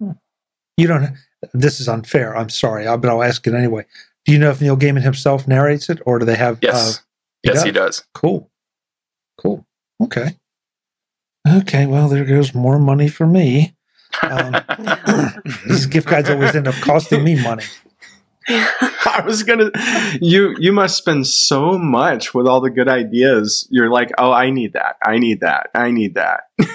You 0.00 0.86
don't. 0.86 1.14
This 1.52 1.78
is 1.78 1.88
unfair. 1.88 2.34
I'm 2.36 2.48
sorry, 2.48 2.84
but 2.84 3.06
I'll 3.06 3.22
ask 3.22 3.46
it 3.46 3.54
anyway. 3.54 3.84
Do 4.24 4.32
you 4.32 4.38
know 4.38 4.50
if 4.50 4.60
Neil 4.60 4.76
Gaiman 4.76 5.02
himself 5.02 5.46
narrates 5.46 5.90
it, 5.90 6.00
or 6.06 6.18
do 6.18 6.24
they 6.24 6.36
have? 6.36 6.58
Yes. 6.62 6.74
Uh, 6.74 7.02
he 7.42 7.50
yes, 7.50 7.62
he 7.64 7.70
does. 7.70 8.04
cool, 8.14 8.50
cool. 9.36 9.66
Okay. 10.02 10.36
Okay. 11.46 11.86
Well, 11.86 12.08
there 12.08 12.24
goes 12.24 12.54
more 12.54 12.78
money 12.78 13.08
for 13.08 13.26
me. 13.26 13.76
Um, 14.22 14.56
these 15.66 15.86
gift 15.86 16.08
cards 16.08 16.30
always 16.30 16.54
end 16.54 16.68
up 16.68 16.74
costing 16.76 17.24
me 17.24 17.42
money. 17.42 17.64
I 18.48 19.22
was 19.24 19.42
gonna. 19.42 19.70
You 20.20 20.54
you 20.58 20.72
must 20.72 20.96
spend 20.98 21.26
so 21.26 21.78
much 21.78 22.34
with 22.34 22.46
all 22.46 22.60
the 22.60 22.70
good 22.70 22.88
ideas. 22.88 23.66
You're 23.70 23.90
like, 23.90 24.10
oh, 24.18 24.32
I 24.32 24.50
need 24.50 24.74
that. 24.74 24.96
I 25.02 25.18
need 25.18 25.40
that. 25.40 25.70
I 25.74 25.90
need 25.90 26.14
that. 26.14 26.44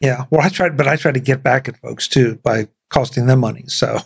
Yeah. 0.00 0.24
Well, 0.30 0.40
I 0.40 0.48
tried, 0.48 0.76
but 0.76 0.88
I 0.88 0.96
tried 0.96 1.14
to 1.14 1.20
get 1.20 1.44
back 1.44 1.68
at 1.68 1.76
folks 1.76 2.08
too 2.08 2.34
by 2.42 2.66
costing 2.90 3.26
them 3.26 3.38
money. 3.38 3.62
So 3.68 4.00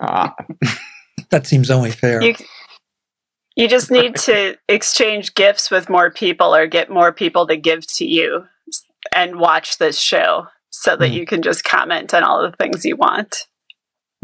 Ah, 0.00 0.34
that 1.30 1.46
seems 1.46 1.70
only 1.70 1.90
fair. 1.90 2.22
You 2.22 2.34
you 3.56 3.68
just 3.68 3.90
need 3.90 4.16
to 4.16 4.56
exchange 4.68 5.34
gifts 5.34 5.70
with 5.70 5.88
more 5.90 6.10
people 6.10 6.54
or 6.54 6.66
get 6.66 6.90
more 6.90 7.12
people 7.12 7.46
to 7.46 7.56
give 7.56 7.86
to 7.96 8.06
you 8.06 8.46
and 9.14 9.38
watch 9.38 9.78
this 9.78 9.98
show 9.98 10.46
so 10.70 10.96
that 10.96 11.08
Hmm. 11.08 11.14
you 11.14 11.26
can 11.26 11.42
just 11.42 11.64
comment 11.64 12.14
on 12.14 12.22
all 12.24 12.42
the 12.42 12.56
things 12.56 12.84
you 12.84 12.96
want. 12.96 13.46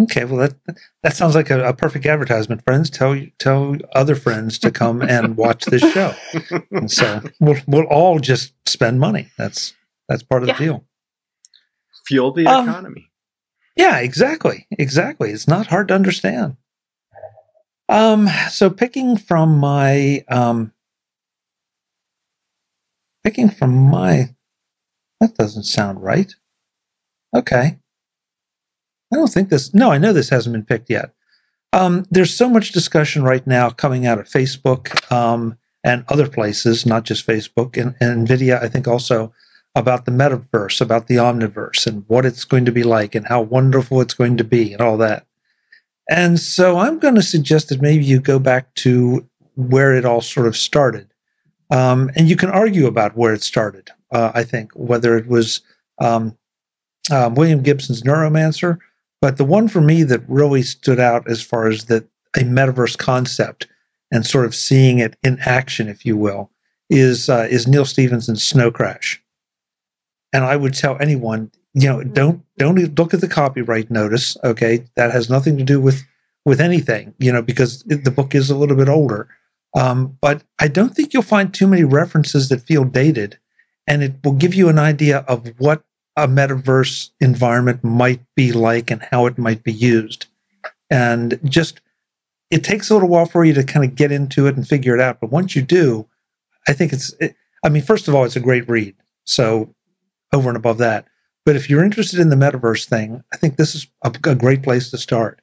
Okay. 0.01 0.25
Well, 0.25 0.37
that 0.39 0.55
that 1.03 1.17
sounds 1.17 1.35
like 1.35 1.49
a, 1.51 1.69
a 1.69 1.73
perfect 1.73 2.05
advertisement. 2.07 2.63
Friends, 2.65 2.91
tell 2.91 3.19
tell 3.39 3.77
other 3.95 4.15
friends 4.15 4.59
to 4.61 4.71
come 4.71 5.01
and 5.03 5.37
watch 5.37 5.65
this 5.65 5.81
show. 5.93 6.15
And 6.71 6.91
so 6.91 7.23
we'll 7.41 7.57
we'll 7.67 7.85
all 7.87 8.19
just 8.19 8.53
spend 8.69 9.01
money. 9.01 9.29
That's 9.39 9.73
that's 10.09 10.23
part 10.23 10.43
of 10.43 10.49
Yeah. 10.49 10.59
the 10.59 10.65
deal. 10.65 10.85
fuel 12.07 12.33
the 12.33 12.47
Um, 12.47 12.69
economy. 12.69 13.11
Yeah, 13.75 13.99
exactly. 13.99 14.67
Exactly. 14.71 15.31
It's 15.33 15.49
not 15.49 15.67
hard 15.69 15.89
to 15.89 15.95
understand. 15.95 16.57
Um, 17.89 18.29
so 18.51 18.69
picking 18.71 19.17
from 19.17 19.59
my 19.59 20.25
um 20.29 20.73
picking 23.25 23.49
from 23.51 23.71
my 23.75 24.35
that 25.21 25.35
doesn't 25.35 25.65
sound 25.65 26.03
right. 26.03 26.35
Okay. 27.35 27.79
I 29.13 29.17
don't 29.17 29.33
think 29.33 29.49
this 29.49 29.73
no, 29.73 29.91
I 29.91 29.99
know 29.99 30.13
this 30.13 30.31
hasn't 30.31 30.53
been 30.53 30.65
picked 30.65 30.91
yet. 30.91 31.13
Um, 31.73 32.07
there's 32.11 32.35
so 32.35 32.49
much 32.49 32.73
discussion 32.73 33.23
right 33.23 33.47
now 33.47 33.71
coming 33.71 34.07
out 34.07 34.19
of 34.19 34.29
Facebook 34.29 35.11
um, 35.13 35.59
and 35.85 36.05
other 36.09 36.29
places, 36.29 36.87
not 36.87 37.05
just 37.05 37.27
Facebook 37.27 37.81
and, 37.81 37.95
and 38.01 38.27
Nvidia, 38.27 38.63
I 38.63 38.69
think 38.69 38.89
also 38.89 39.33
about 39.75 40.07
the 40.07 40.11
metaverse, 40.11 40.81
about 40.81 41.07
the 41.07 41.17
omniverse, 41.17 41.87
and 41.87 42.05
what 42.09 42.25
it's 42.25 42.45
going 42.45 42.65
to 42.65 42.73
be 42.73 42.83
like, 42.83 43.15
and 43.15 43.27
how 43.27 43.43
wonderful 43.43 44.01
it's 44.01 44.15
going 44.15 44.39
to 44.39 44.45
be, 44.45 44.73
and 44.73 44.81
all 44.81 44.97
that. 44.97 45.27
And 46.09 46.41
so 46.41 46.79
I'm 46.79 46.99
going 46.99 47.17
to 47.17 47.23
suggest 47.23 47.69
that 47.69 47.83
maybe 47.83 48.05
you 48.05 48.21
go 48.21 48.39
back 48.39 48.73
to 48.77 49.29
where 49.55 49.95
it 49.95 50.07
all 50.07 50.23
sort 50.23 50.47
of 50.47 50.57
started. 50.57 51.09
Um, 51.71 52.11
and 52.17 52.29
you 52.29 52.37
can 52.37 52.49
argue 52.49 52.87
about 52.87 53.17
where 53.17 53.35
it 53.35 53.43
started. 53.43 53.91
Uh, 54.13 54.33
I 54.35 54.45
think 54.45 54.73
whether 54.75 55.17
it 55.17 55.27
was 55.27 55.61
um, 56.01 56.37
um, 57.11 57.35
William 57.35 57.63
Gibson's 57.63 58.03
Neuromancer, 58.03 58.79
but 59.21 59.37
the 59.37 59.45
one 59.45 59.69
for 59.69 59.81
me 59.81 60.03
that 60.05 60.29
really 60.29 60.63
stood 60.63 61.01
out 61.01 61.29
as 61.29 61.43
far 61.43 61.69
as 61.69 61.87
that 61.87 62.05
a 62.37 62.41
metaverse 62.41 62.99
concept 62.99 63.67
and 64.13 64.27
sort 64.27 64.45
of 64.45 64.55
seeing 64.55 64.99
it 64.99 65.17
in 65.23 65.39
action, 65.41 65.89
if 65.89 66.05
you 66.05 66.17
will, 66.17 66.51
is 66.91 67.29
uh, 67.29 67.47
is 67.51 67.67
Neal 67.67 67.85
Stephenson's 67.85 68.45
Snow 68.45 68.71
Crash. 68.71 69.23
And 70.33 70.45
I 70.45 70.57
would 70.57 70.75
tell 70.75 70.97
anyone, 71.01 71.51
you 71.75 71.89
know, 71.89 72.03
don't 72.05 72.43
don't 72.59 72.99
look 72.99 73.15
at 73.15 73.21
the 73.21 73.29
copyright 73.29 73.91
notice. 73.91 74.37
Okay, 74.45 74.85
that 74.97 75.11
has 75.11 75.31
nothing 75.31 75.57
to 75.59 75.65
do 75.65 75.81
with 75.81 76.05
with 76.45 76.61
anything, 76.61 77.15
you 77.19 77.33
know, 77.33 77.43
because 77.43 77.85
it, 77.89 78.05
the 78.05 78.11
book 78.11 78.35
is 78.35 78.51
a 78.51 78.57
little 78.57 78.77
bit 78.77 78.89
older. 78.89 79.29
Um, 79.77 80.17
but 80.21 80.43
I 80.61 80.69
don't 80.69 80.95
think 80.95 81.13
you'll 81.13 81.23
find 81.23 81.53
too 81.53 81.67
many 81.67 81.85
references 81.85 82.49
that 82.49 82.63
feel 82.63 82.85
dated, 82.85 83.39
and 83.87 84.03
it 84.03 84.15
will 84.25 84.33
give 84.33 84.55
you 84.55 84.69
an 84.69 84.79
idea 84.79 85.19
of 85.29 85.53
what 85.59 85.85
a 86.17 86.27
metaverse 86.27 87.11
environment 87.21 87.85
might 87.85 88.21
be 88.35 88.53
like 88.53 88.91
and 88.91 89.03
how 89.11 89.27
it 89.27 89.39
might 89.39 89.63
be 89.63 89.73
used. 89.73 90.27
And 90.91 91.39
just 91.45 91.81
it 92.51 92.65
takes 92.65 92.91
a 92.91 92.95
little 92.95 93.09
while 93.09 93.27
for 93.27 93.45
you 93.45 93.53
to 93.55 93.65
kind 93.65 93.85
of 93.85 93.95
get 93.95 94.13
into 94.13 94.47
it 94.47 94.57
and 94.57 94.67
figure 94.67 94.95
it 94.95 95.01
out. 95.01 95.21
But 95.21 95.31
once 95.31 95.55
you 95.55 95.63
do, 95.63 96.07
I 96.69 96.73
think 96.73 96.93
it's, 96.93 97.13
it, 97.21 97.35
I 97.65 97.69
mean, 97.69 97.83
first 97.83 98.09
of 98.09 98.15
all, 98.15 98.25
it's 98.25 98.37
a 98.37 98.41
great 98.41 98.69
read. 98.69 98.95
So 99.25 99.75
over 100.33 100.49
and 100.49 100.57
above 100.57 100.79
that. 100.79 101.07
But 101.45 101.57
if 101.57 101.69
you're 101.71 101.85
interested 101.85 102.19
in 102.19 102.29
the 102.29 102.37
metaverse 102.37 102.87
thing, 102.89 103.23
I 103.33 103.37
think 103.37 103.57
this 103.57 103.75
is 103.75 103.87
a, 104.03 104.13
a 104.25 104.35
great 104.35 104.63
place 104.63 104.91
to 104.91 104.99
start. 104.99 105.41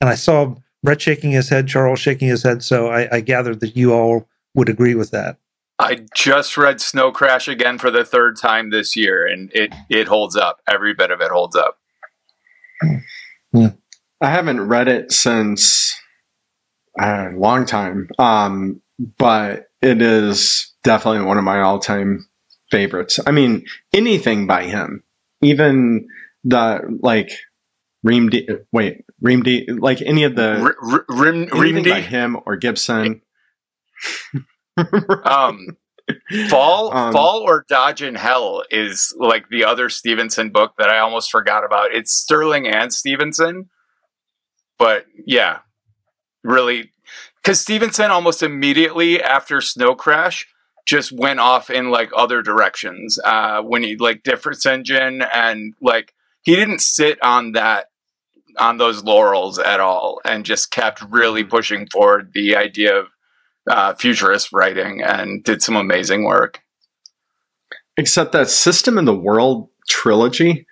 And 0.00 0.10
I 0.10 0.14
saw 0.14 0.54
Brett 0.82 1.00
shaking 1.00 1.30
his 1.30 1.48
head, 1.48 1.68
Charles 1.68 2.00
shaking 2.00 2.28
his 2.28 2.42
head. 2.42 2.62
So 2.62 2.88
I, 2.88 3.16
I 3.16 3.20
gathered 3.20 3.60
that 3.60 3.76
you 3.76 3.92
all 3.92 4.28
would 4.54 4.68
agree 4.68 4.94
with 4.94 5.10
that. 5.12 5.38
I 5.78 6.06
just 6.14 6.56
read 6.56 6.80
Snow 6.80 7.12
Crash 7.12 7.48
again 7.48 7.78
for 7.78 7.90
the 7.90 8.04
third 8.04 8.36
time 8.40 8.70
this 8.70 8.96
year, 8.96 9.26
and 9.26 9.50
it 9.54 9.74
it 9.90 10.08
holds 10.08 10.36
up. 10.36 10.60
Every 10.68 10.94
bit 10.94 11.10
of 11.10 11.20
it 11.20 11.30
holds 11.30 11.54
up. 11.56 11.78
Yeah. 13.52 13.70
I 14.20 14.30
haven't 14.30 14.66
read 14.66 14.88
it 14.88 15.12
since 15.12 15.94
a 16.98 17.28
long 17.34 17.66
time, 17.66 18.08
um, 18.18 18.80
but 19.18 19.66
it 19.82 20.00
is 20.00 20.72
definitely 20.82 21.26
one 21.26 21.36
of 21.38 21.44
my 21.44 21.60
all 21.60 21.78
time 21.78 22.26
favorites. 22.70 23.20
I 23.26 23.30
mean, 23.30 23.64
anything 23.92 24.46
by 24.46 24.64
him, 24.64 25.02
even 25.42 26.08
the 26.44 26.98
like 27.02 27.30
Reamde, 28.06 28.64
wait, 28.72 29.04
Reamde, 29.22 29.80
like 29.80 30.00
any 30.00 30.24
of 30.24 30.36
the 30.36 30.58
R- 30.60 30.76
R- 30.82 31.04
Rim, 31.08 31.46
Reamde? 31.48 31.90
by 31.90 32.00
him 32.00 32.38
or 32.46 32.56
Gibson. 32.56 33.20
um, 35.24 35.76
Fall, 36.48 36.96
um, 36.96 37.12
Fall 37.12 37.40
or 37.40 37.64
Dodge 37.68 38.02
in 38.02 38.14
Hell 38.14 38.62
is 38.70 39.14
like 39.18 39.48
the 39.48 39.64
other 39.64 39.88
Stephenson 39.88 40.50
book 40.50 40.74
that 40.78 40.88
I 40.88 40.98
almost 40.98 41.30
forgot 41.30 41.64
about. 41.64 41.92
It's 41.92 42.12
Sterling 42.12 42.68
and 42.68 42.92
Stephenson, 42.92 43.70
but 44.78 45.06
yeah, 45.26 45.60
really, 46.44 46.92
because 47.42 47.60
Stephenson 47.60 48.10
almost 48.10 48.42
immediately 48.42 49.20
after 49.22 49.60
Snow 49.60 49.94
Crash 49.94 50.46
just 50.86 51.10
went 51.10 51.40
off 51.40 51.68
in 51.68 51.90
like 51.90 52.10
other 52.16 52.40
directions. 52.40 53.18
Uh, 53.24 53.60
when 53.62 53.82
he 53.82 53.96
like 53.96 54.22
Difference 54.22 54.64
Engine 54.64 55.22
and 55.34 55.74
like 55.82 56.14
he 56.42 56.54
didn't 56.54 56.80
sit 56.80 57.20
on 57.22 57.52
that 57.52 57.86
on 58.58 58.78
those 58.78 59.04
laurels 59.04 59.58
at 59.58 59.80
all, 59.80 60.20
and 60.24 60.46
just 60.46 60.70
kept 60.70 61.02
really 61.10 61.42
mm-hmm. 61.42 61.50
pushing 61.50 61.86
forward 61.88 62.30
the 62.32 62.56
idea 62.56 62.96
of 62.96 63.08
uh, 63.68 63.94
futurist 63.94 64.52
writing 64.52 65.02
and 65.02 65.42
did 65.44 65.62
some 65.62 65.76
amazing 65.76 66.24
work. 66.24 66.60
Except 67.96 68.32
that 68.32 68.48
System 68.48 68.98
in 68.98 69.06
the 69.06 69.14
World 69.16 69.68
trilogy, 69.88 70.66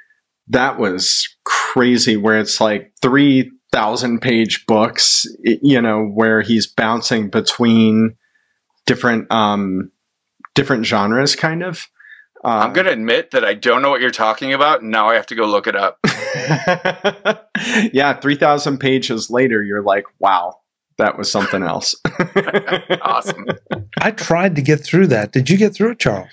that 0.48 0.78
was 0.78 1.26
crazy, 1.44 2.16
where 2.16 2.38
it's 2.38 2.60
like 2.60 2.92
3,000 3.00 4.20
page 4.20 4.66
books, 4.66 5.26
you 5.42 5.80
know, 5.80 6.04
where 6.04 6.42
he's 6.42 6.66
bouncing 6.66 7.30
between 7.30 8.16
different, 8.86 9.32
um, 9.32 9.90
different 10.54 10.84
genres, 10.84 11.34
kind 11.34 11.62
of. 11.62 11.88
Uh, 12.44 12.58
I'm 12.58 12.74
going 12.74 12.86
to 12.86 12.92
admit 12.92 13.30
that 13.30 13.42
I 13.42 13.54
don't 13.54 13.80
know 13.80 13.88
what 13.88 14.02
you're 14.02 14.10
talking 14.10 14.52
about. 14.52 14.82
Now 14.82 15.08
I 15.08 15.14
have 15.14 15.26
to 15.28 15.34
go 15.34 15.46
look 15.46 15.66
it 15.66 15.74
up. 15.74 15.98
yeah, 17.94 18.20
3,000 18.20 18.78
pages 18.78 19.30
later, 19.30 19.62
you're 19.62 19.82
like, 19.82 20.04
wow, 20.18 20.58
that 20.98 21.18
was 21.18 21.30
something 21.30 21.62
else. 21.62 21.94
awesome. 23.02 23.46
I 24.00 24.10
tried 24.10 24.56
to 24.56 24.62
get 24.62 24.80
through 24.80 25.08
that. 25.08 25.32
Did 25.32 25.50
you 25.50 25.56
get 25.56 25.74
through 25.74 25.92
it, 25.92 25.98
Charles? 25.98 26.28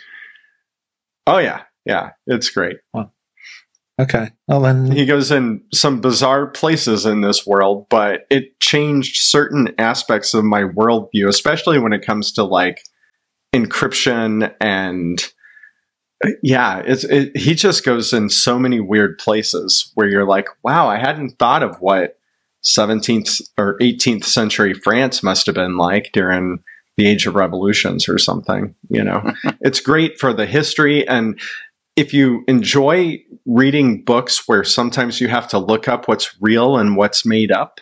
Oh 1.27 1.37
yeah, 1.37 1.63
yeah, 1.85 2.11
it's 2.27 2.49
great. 2.49 2.77
Okay. 3.99 4.31
Well 4.47 4.61
then 4.61 4.91
he 4.91 5.05
goes 5.05 5.31
in 5.31 5.63
some 5.73 6.01
bizarre 6.01 6.47
places 6.47 7.05
in 7.05 7.21
this 7.21 7.45
world, 7.45 7.85
but 7.89 8.25
it 8.29 8.59
changed 8.59 9.21
certain 9.21 9.73
aspects 9.77 10.33
of 10.33 10.43
my 10.43 10.63
worldview, 10.63 11.27
especially 11.27 11.77
when 11.77 11.93
it 11.93 12.05
comes 12.05 12.31
to 12.33 12.43
like 12.43 12.81
encryption 13.53 14.53
and 14.59 15.31
yeah, 16.43 16.79
it's 16.85 17.03
it, 17.03 17.35
he 17.35 17.55
just 17.55 17.83
goes 17.83 18.13
in 18.13 18.29
so 18.29 18.59
many 18.59 18.79
weird 18.79 19.17
places 19.17 19.91
where 19.95 20.07
you're 20.07 20.27
like, 20.27 20.47
wow, 20.63 20.87
I 20.87 20.97
hadn't 20.97 21.37
thought 21.39 21.63
of 21.63 21.79
what 21.79 22.17
17th 22.63 23.41
or 23.57 23.77
18th 23.79 24.25
century 24.25 24.73
France 24.73 25.23
must 25.23 25.45
have 25.45 25.55
been 25.55 25.77
like 25.77 26.11
during 26.13 26.59
the 26.97 27.07
Age 27.07 27.25
of 27.25 27.35
Revolutions 27.35 28.07
or 28.07 28.17
something. 28.17 28.75
You 28.89 29.03
know, 29.03 29.33
it's 29.61 29.79
great 29.79 30.19
for 30.19 30.33
the 30.33 30.45
history. 30.45 31.07
And 31.07 31.39
if 31.95 32.13
you 32.13 32.43
enjoy 32.47 33.19
reading 33.45 34.03
books 34.03 34.47
where 34.47 34.63
sometimes 34.63 35.19
you 35.19 35.27
have 35.27 35.47
to 35.49 35.59
look 35.59 35.87
up 35.87 36.07
what's 36.07 36.35
real 36.41 36.77
and 36.77 36.95
what's 36.95 37.25
made 37.25 37.51
up, 37.51 37.79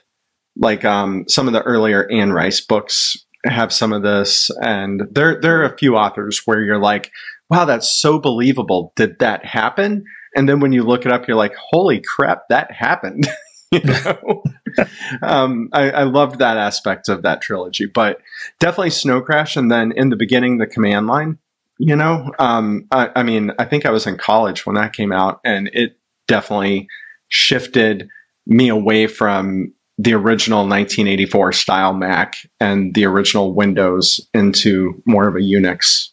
like 0.56 0.84
um, 0.84 1.26
some 1.28 1.48
of 1.48 1.54
the 1.54 1.62
earlier 1.62 2.10
Anne 2.12 2.34
Rice 2.34 2.62
books 2.62 3.18
have 3.46 3.72
some 3.72 3.94
of 3.94 4.04
this, 4.04 4.50
and 4.62 5.04
there 5.12 5.40
there 5.40 5.62
are 5.62 5.66
a 5.66 5.78
few 5.78 5.96
authors 5.96 6.42
where 6.46 6.62
you're 6.62 6.80
like, 6.80 7.12
"Wow, 7.50 7.66
that's 7.66 7.90
so 7.90 8.20
believable. 8.20 8.92
Did 8.96 9.20
that 9.20 9.46
happen?" 9.46 10.04
And 10.36 10.50
then 10.50 10.60
when 10.60 10.74
you 10.74 10.84
look 10.84 11.06
it 11.06 11.12
up, 11.12 11.28
you're 11.28 11.38
like, 11.38 11.56
"Holy 11.56 12.02
crap, 12.02 12.50
that 12.50 12.72
happened!" 12.72 13.28
you 13.72 13.82
know, 13.82 14.44
um, 15.22 15.70
I, 15.74 15.92
I 15.92 16.04
loved 16.04 16.40
that 16.40 16.58
aspect 16.58 17.10
of 17.10 17.22
that 17.24 17.42
trilogy, 17.42 17.86
but 17.86 18.22
definitely 18.60 18.92
Snow 18.92 19.22
Crash, 19.22 19.56
and 19.56 19.72
then 19.72 19.92
in 19.94 20.10
the 20.10 20.16
beginning, 20.16 20.58
the 20.58 20.68
Command 20.68 21.08
Line. 21.08 21.38
You 21.78 21.96
know, 21.96 22.32
um, 22.40 22.88
I, 22.92 23.10
I 23.16 23.24
mean, 23.24 23.52
I 23.58 23.66
think 23.66 23.86
I 23.86 23.92
was 23.92 24.06
in 24.06 24.18
college 24.18 24.66
when 24.66 24.76
that 24.76 24.94
came 24.94 25.14
out, 25.14 25.40
and 25.46 25.70
it 25.74 25.98
definitely 26.28 26.88
shifted 27.30 28.10
me 28.46 28.68
away 28.68 29.08
from 29.08 29.74
the 29.98 30.14
original 30.14 30.60
1984 30.60 31.52
style 31.52 31.94
Mac 31.94 32.36
and 32.60 32.94
the 32.96 33.06
original 33.06 33.54
Windows 33.54 34.22
into 34.34 35.02
more 35.06 35.28
of 35.28 35.36
a 35.36 35.40
Unix 35.40 36.10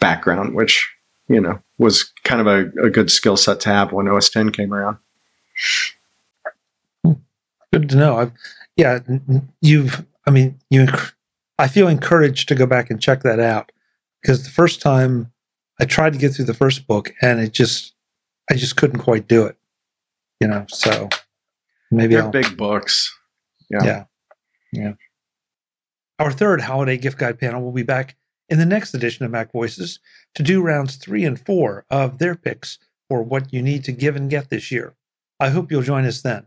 background, 0.00 0.54
which 0.54 0.90
you 1.28 1.40
know 1.40 1.60
was 1.78 2.10
kind 2.24 2.40
of 2.40 2.46
a, 2.46 2.86
a 2.86 2.90
good 2.90 3.10
skill 3.10 3.36
set 3.36 3.60
to 3.60 3.68
have 3.68 3.92
when 3.92 4.08
OS 4.08 4.30
10 4.30 4.50
came 4.50 4.72
around. 4.72 4.96
Good 7.72 7.88
to 7.90 7.96
know. 7.96 8.16
I've, 8.16 8.32
yeah, 8.76 9.00
you've. 9.60 10.04
I 10.26 10.30
mean, 10.30 10.58
you. 10.70 10.86
I 11.58 11.68
feel 11.68 11.88
encouraged 11.88 12.48
to 12.48 12.54
go 12.54 12.66
back 12.66 12.90
and 12.90 13.00
check 13.00 13.22
that 13.22 13.38
out 13.38 13.72
because 14.20 14.44
the 14.44 14.50
first 14.50 14.80
time 14.80 15.32
I 15.80 15.84
tried 15.84 16.12
to 16.12 16.18
get 16.18 16.34
through 16.34 16.46
the 16.46 16.54
first 16.54 16.86
book 16.86 17.12
and 17.22 17.40
it 17.40 17.52
just, 17.52 17.94
I 18.50 18.54
just 18.54 18.76
couldn't 18.76 19.00
quite 19.00 19.28
do 19.28 19.44
it. 19.46 19.56
You 20.40 20.48
know, 20.48 20.66
so 20.68 21.08
maybe 21.90 22.14
they're 22.14 22.24
I'll, 22.24 22.30
big 22.30 22.56
books. 22.56 23.14
Yeah. 23.70 23.84
yeah, 23.84 24.04
yeah. 24.72 24.92
Our 26.18 26.32
third 26.32 26.60
holiday 26.60 26.96
gift 26.96 27.18
guide 27.18 27.38
panel 27.38 27.62
will 27.62 27.72
be 27.72 27.82
back 27.82 28.16
in 28.48 28.58
the 28.58 28.66
next 28.66 28.92
edition 28.92 29.24
of 29.24 29.30
MacVoices 29.30 29.98
to 30.34 30.42
do 30.42 30.62
rounds 30.62 30.96
three 30.96 31.24
and 31.24 31.38
four 31.38 31.86
of 31.90 32.18
their 32.18 32.34
picks 32.34 32.78
for 33.08 33.22
what 33.22 33.52
you 33.52 33.62
need 33.62 33.84
to 33.84 33.92
give 33.92 34.16
and 34.16 34.28
get 34.28 34.50
this 34.50 34.70
year. 34.70 34.94
I 35.40 35.50
hope 35.50 35.70
you'll 35.70 35.82
join 35.82 36.04
us 36.04 36.22
then. 36.22 36.46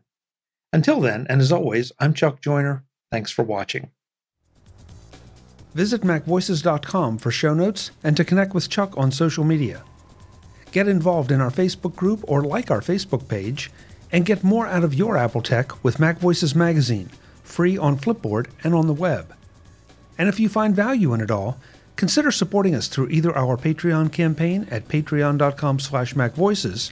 Until 0.73 0.99
then, 0.99 1.25
and 1.29 1.41
as 1.41 1.51
always, 1.51 1.91
I'm 1.99 2.13
Chuck 2.13 2.41
Joiner. 2.41 2.83
Thanks 3.11 3.31
for 3.31 3.43
watching. 3.43 3.91
Visit 5.73 6.01
MacVoices.com 6.01 7.17
for 7.17 7.31
show 7.31 7.53
notes 7.53 7.91
and 8.03 8.15
to 8.15 8.23
connect 8.23 8.53
with 8.53 8.69
Chuck 8.69 8.97
on 8.97 9.11
social 9.11 9.43
media. 9.43 9.83
Get 10.71 10.87
involved 10.87 11.31
in 11.31 11.41
our 11.41 11.51
Facebook 11.51 11.95
group 11.95 12.23
or 12.27 12.43
like 12.43 12.71
our 12.71 12.81
Facebook 12.81 13.27
page, 13.27 13.71
and 14.11 14.25
get 14.25 14.43
more 14.43 14.67
out 14.67 14.83
of 14.83 14.93
your 14.93 15.17
Apple 15.17 15.41
tech 15.41 15.83
with 15.83 15.97
MacVoices 15.97 16.55
Magazine, 16.55 17.09
free 17.43 17.77
on 17.77 17.97
Flipboard 17.97 18.47
and 18.63 18.73
on 18.73 18.87
the 18.87 18.93
web. 18.93 19.35
And 20.17 20.29
if 20.29 20.39
you 20.39 20.47
find 20.47 20.75
value 20.75 21.13
in 21.13 21.21
it 21.21 21.31
all, 21.31 21.57
consider 21.95 22.31
supporting 22.31 22.75
us 22.75 22.87
through 22.87 23.09
either 23.09 23.35
our 23.35 23.57
Patreon 23.57 24.11
campaign 24.11 24.67
at 24.71 24.87
patreon.com 24.87 25.79
slash 25.79 26.13
macvoices 26.13 26.91